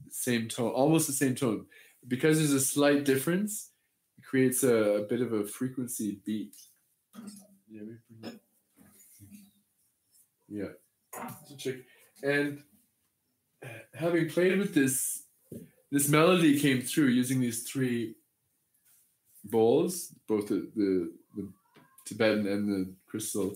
[0.09, 1.65] Same tone, almost the same tone.
[2.07, 3.71] Because there's a slight difference,
[4.17, 6.55] it creates a, a bit of a frequency beat.
[7.69, 8.29] Yeah.
[10.49, 10.69] Yeah.
[12.21, 12.63] And
[13.63, 15.23] uh, having played with this,
[15.91, 18.15] this melody came through using these three
[19.43, 21.49] bowls, both the, the, the
[22.05, 23.55] Tibetan and the crystal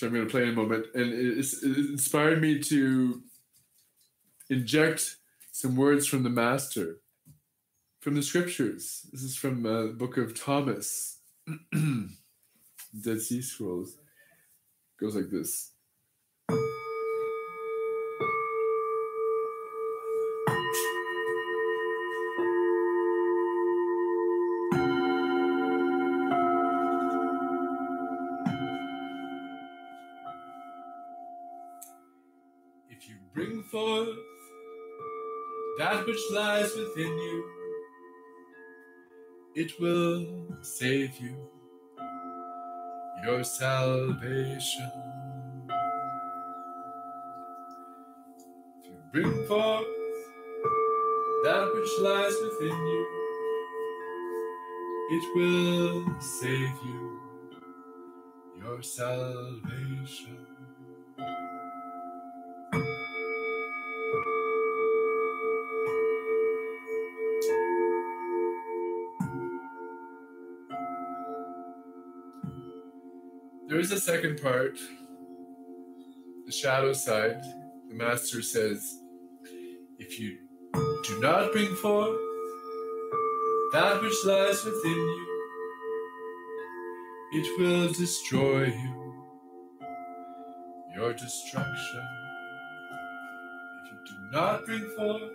[0.00, 0.86] which I'm going to play in a moment.
[0.94, 3.22] And it, it inspired me to
[4.48, 5.16] inject
[5.52, 7.00] some words from the Master,
[8.00, 9.06] from the scriptures.
[9.12, 11.18] This is from uh, the book of Thomas,
[11.72, 13.96] Dead Sea Scrolls.
[14.98, 15.72] goes like this.
[36.10, 37.44] Which lies within you,
[39.54, 40.26] it will
[40.60, 41.36] save you,
[43.24, 44.90] your salvation.
[48.80, 49.86] If you bring forth
[51.44, 53.06] that which lies within you,
[55.12, 57.20] it will save you,
[58.60, 60.59] your salvation.
[73.70, 74.80] There is a second part,
[76.44, 77.40] the shadow side.
[77.88, 78.98] The master says,
[79.96, 80.38] if you
[81.04, 82.18] do not bring forth
[83.72, 85.26] that which lies within you,
[87.34, 89.24] it will destroy you,
[90.96, 92.02] your destruction.
[93.84, 95.30] If you do not bring forth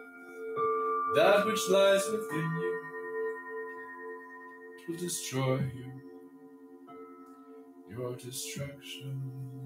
[1.16, 2.82] that which lies within you,
[4.78, 5.95] it will destroy you,
[7.98, 9.64] your destruction.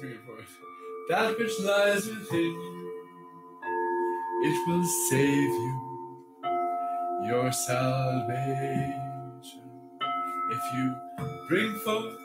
[0.00, 0.58] Please bring forth,
[1.08, 2.90] that which lies within you,
[4.42, 5.74] it will save you,
[7.26, 9.00] your salvation.
[10.52, 10.94] If you
[11.48, 12.16] bring forth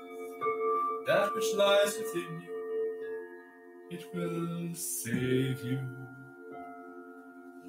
[1.08, 2.54] that which lies within you,
[3.92, 5.80] it will save you,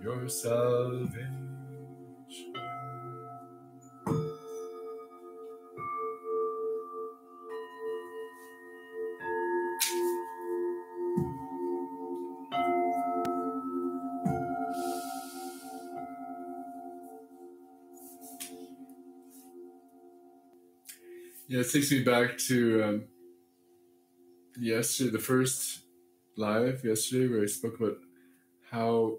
[0.02, 1.55] your salvation.
[21.66, 23.04] It takes me back to um,
[24.58, 25.80] yesterday, the first
[26.36, 27.96] live yesterday, where I spoke about
[28.70, 29.16] how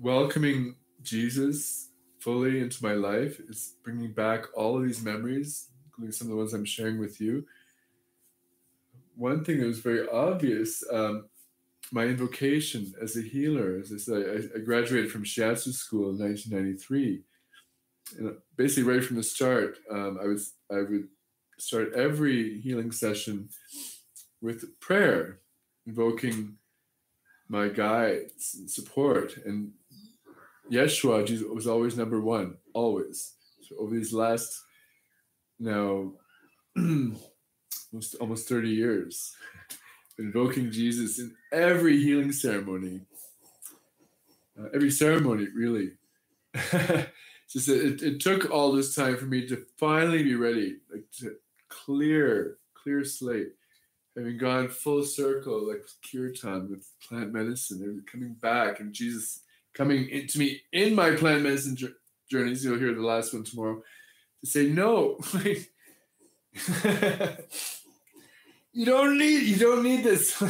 [0.00, 6.26] welcoming Jesus fully into my life is bringing back all of these memories, including some
[6.26, 7.46] of the ones I'm sharing with you.
[9.14, 11.26] One thing that was very obvious um,
[11.92, 16.18] my invocation as a healer, as I said, I, I graduated from shiatsu school in
[16.18, 17.22] 1993
[18.56, 21.08] basically right from the start, um, I was I would
[21.58, 23.48] start every healing session
[24.40, 25.40] with prayer,
[25.86, 26.56] invoking
[27.48, 29.36] my guides and support.
[29.44, 29.72] And
[30.70, 33.34] Yeshua Jesus was always number one, always.
[33.62, 34.62] So over these last
[35.58, 36.12] now
[36.76, 39.34] almost almost 30 years,
[40.18, 43.00] invoking Jesus in every healing ceremony,
[44.58, 45.92] uh, every ceremony really.
[47.48, 51.36] just it, it took all this time for me to finally be ready, like to
[51.68, 53.52] clear, clear slate,
[54.16, 59.42] having gone full circle, like with kirtan, with plant medicine, and coming back, and Jesus
[59.74, 61.76] coming into me in my plant medicine
[62.28, 62.64] journeys.
[62.64, 63.82] You'll hear the last one tomorrow.
[64.40, 65.18] To say no,
[68.72, 70.32] you don't need, you don't need this.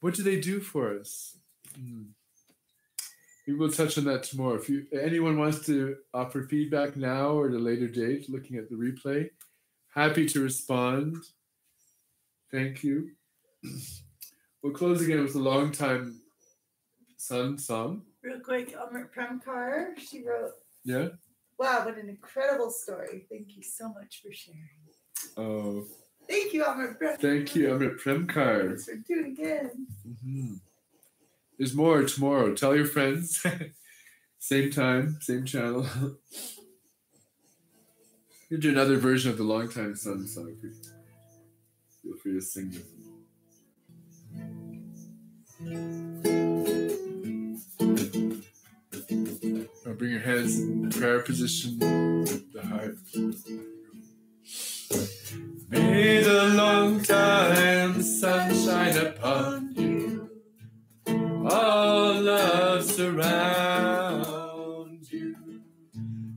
[0.00, 1.36] what do they do for us?
[1.78, 2.15] Mm
[3.46, 4.54] we will touch on that tomorrow.
[4.54, 8.68] If you anyone wants to offer feedback now or at a later date, looking at
[8.68, 9.30] the replay,
[9.94, 11.16] happy to respond.
[12.50, 13.10] Thank you.
[14.62, 16.20] We'll close again with a long time
[17.18, 18.02] sun song.
[18.20, 20.50] Real quick, Amrit Prem Kaur, she wrote.
[20.84, 21.10] Yeah.
[21.56, 23.26] Wow, what an incredible story!
[23.30, 24.58] Thank you so much for sharing.
[25.36, 25.84] Oh.
[26.28, 27.20] Thank you, Amrit Prem Kaur.
[27.20, 28.66] Thank you, Amrit Prem Kaur.
[28.70, 29.86] Thanks for tuning in.
[30.08, 30.54] Mm-hmm.
[31.58, 32.54] There's more tomorrow.
[32.54, 33.44] Tell your friends.
[34.38, 35.86] same time, same channel.
[38.50, 40.54] you do another version of the Long Time Sun song.
[42.02, 42.84] Feel free to sing it.
[49.86, 52.98] Now bring your hands in prayer position, the heart.
[55.70, 59.65] May the long time sunshine upon you
[61.56, 64.22] all love surround
[65.10, 65.36] you,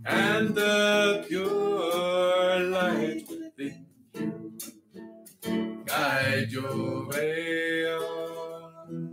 [0.06, 9.12] and the pure light within you guide your way on.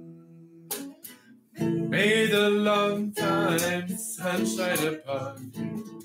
[1.90, 6.02] May the long time sunshine upon you,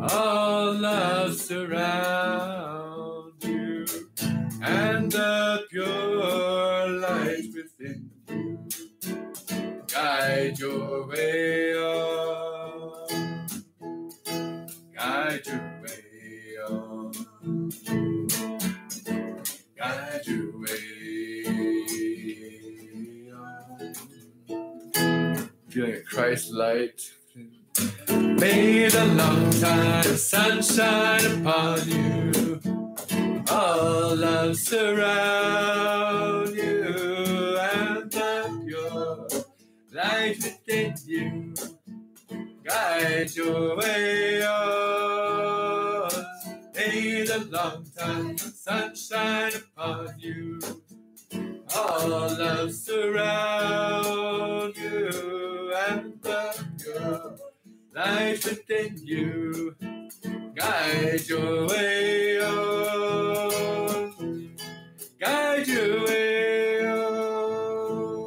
[0.00, 2.69] all love surround
[11.10, 13.46] way on.
[14.94, 17.12] Guide your way on.
[19.76, 21.44] Guide your way
[23.34, 23.94] on.
[25.68, 27.00] Feeling a Christ light.
[28.08, 32.60] May the long time sunshine upon you.
[33.50, 36.39] All love surround
[43.00, 46.10] Guide your way on.
[46.74, 50.60] May the long time sunshine upon you.
[51.74, 57.36] All love surround you and the pure
[57.94, 59.74] light within you.
[60.54, 64.12] Guide your way on.
[65.18, 68.26] Guide your way on.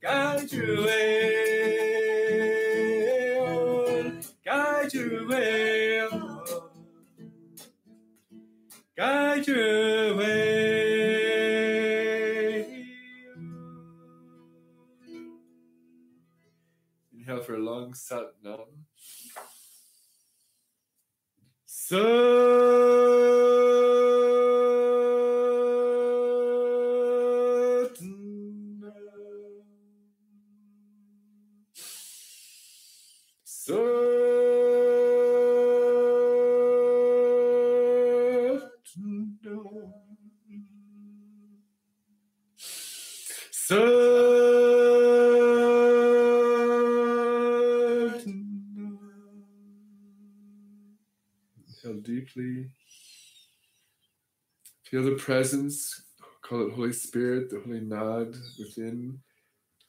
[0.00, 1.53] Guide your way
[8.96, 10.94] Guide your way.
[17.12, 18.86] Inhale for a long sat nam.
[21.66, 21.98] Sat
[28.00, 28.92] nam.
[33.42, 33.76] Sat
[39.42, 39.94] nam.
[43.70, 43.78] Nam.
[51.84, 52.70] Inhale deeply.
[54.84, 56.02] Feel the presence.
[56.42, 59.20] Call it Holy Spirit, the Holy Nad within.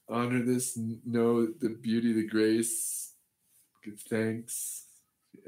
[0.09, 0.77] Honor this.
[1.05, 3.13] Know the beauty, the grace.
[3.83, 4.85] Give thanks.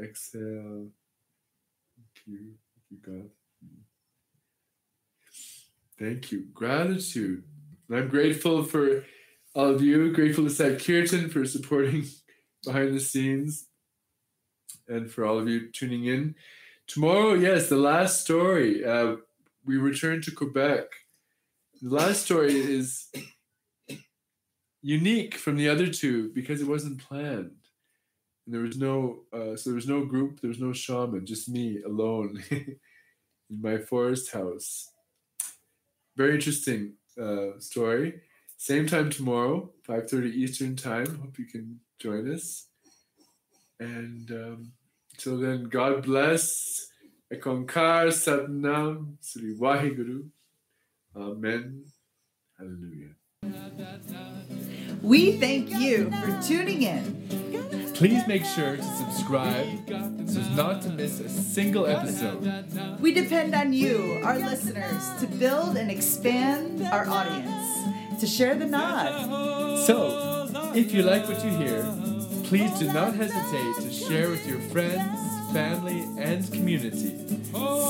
[0.04, 0.90] Exhale.
[1.96, 2.56] Thank you.
[2.76, 3.30] Thank you, God.
[6.00, 6.46] Thank you.
[6.54, 7.44] Gratitude.
[7.90, 9.06] And I'm grateful for
[9.56, 10.12] all of you.
[10.12, 12.06] Grateful to Sat Kirtan for supporting
[12.66, 13.68] behind the scenes
[14.88, 16.36] and for all of you tuning in.
[16.88, 18.86] Tomorrow, yes, the last story.
[18.86, 19.18] Uh,
[19.66, 20.86] we return to Quebec.
[21.82, 23.12] The last story is
[24.82, 27.52] unique from the other two because it wasn't planned.
[28.46, 31.50] And there was no, uh, so there was no group, there was no shaman, just
[31.50, 32.78] me alone in
[33.50, 34.90] my forest house.
[36.16, 38.22] Very interesting uh, story.
[38.58, 41.20] Same time tomorrow, 5.30 Eastern time.
[41.22, 42.68] Hope you can join us.
[43.80, 44.72] And um,
[45.18, 46.88] till then, God bless.
[47.32, 50.30] Ekonkar Satnam Sri Waheguru.
[51.16, 51.86] Amen.
[52.58, 53.16] Hallelujah.
[55.02, 57.87] We thank you for tuning in.
[57.98, 63.00] Please make sure to subscribe so as not to miss a single episode.
[63.00, 68.68] We depend on you, our listeners, to build and expand our audience, to share the
[68.68, 69.80] Nad.
[69.88, 71.82] So, if you like what you hear,
[72.44, 77.18] please do not hesitate to share with your friends, family, and community.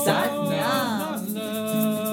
[0.04, 2.07] Sat Nam.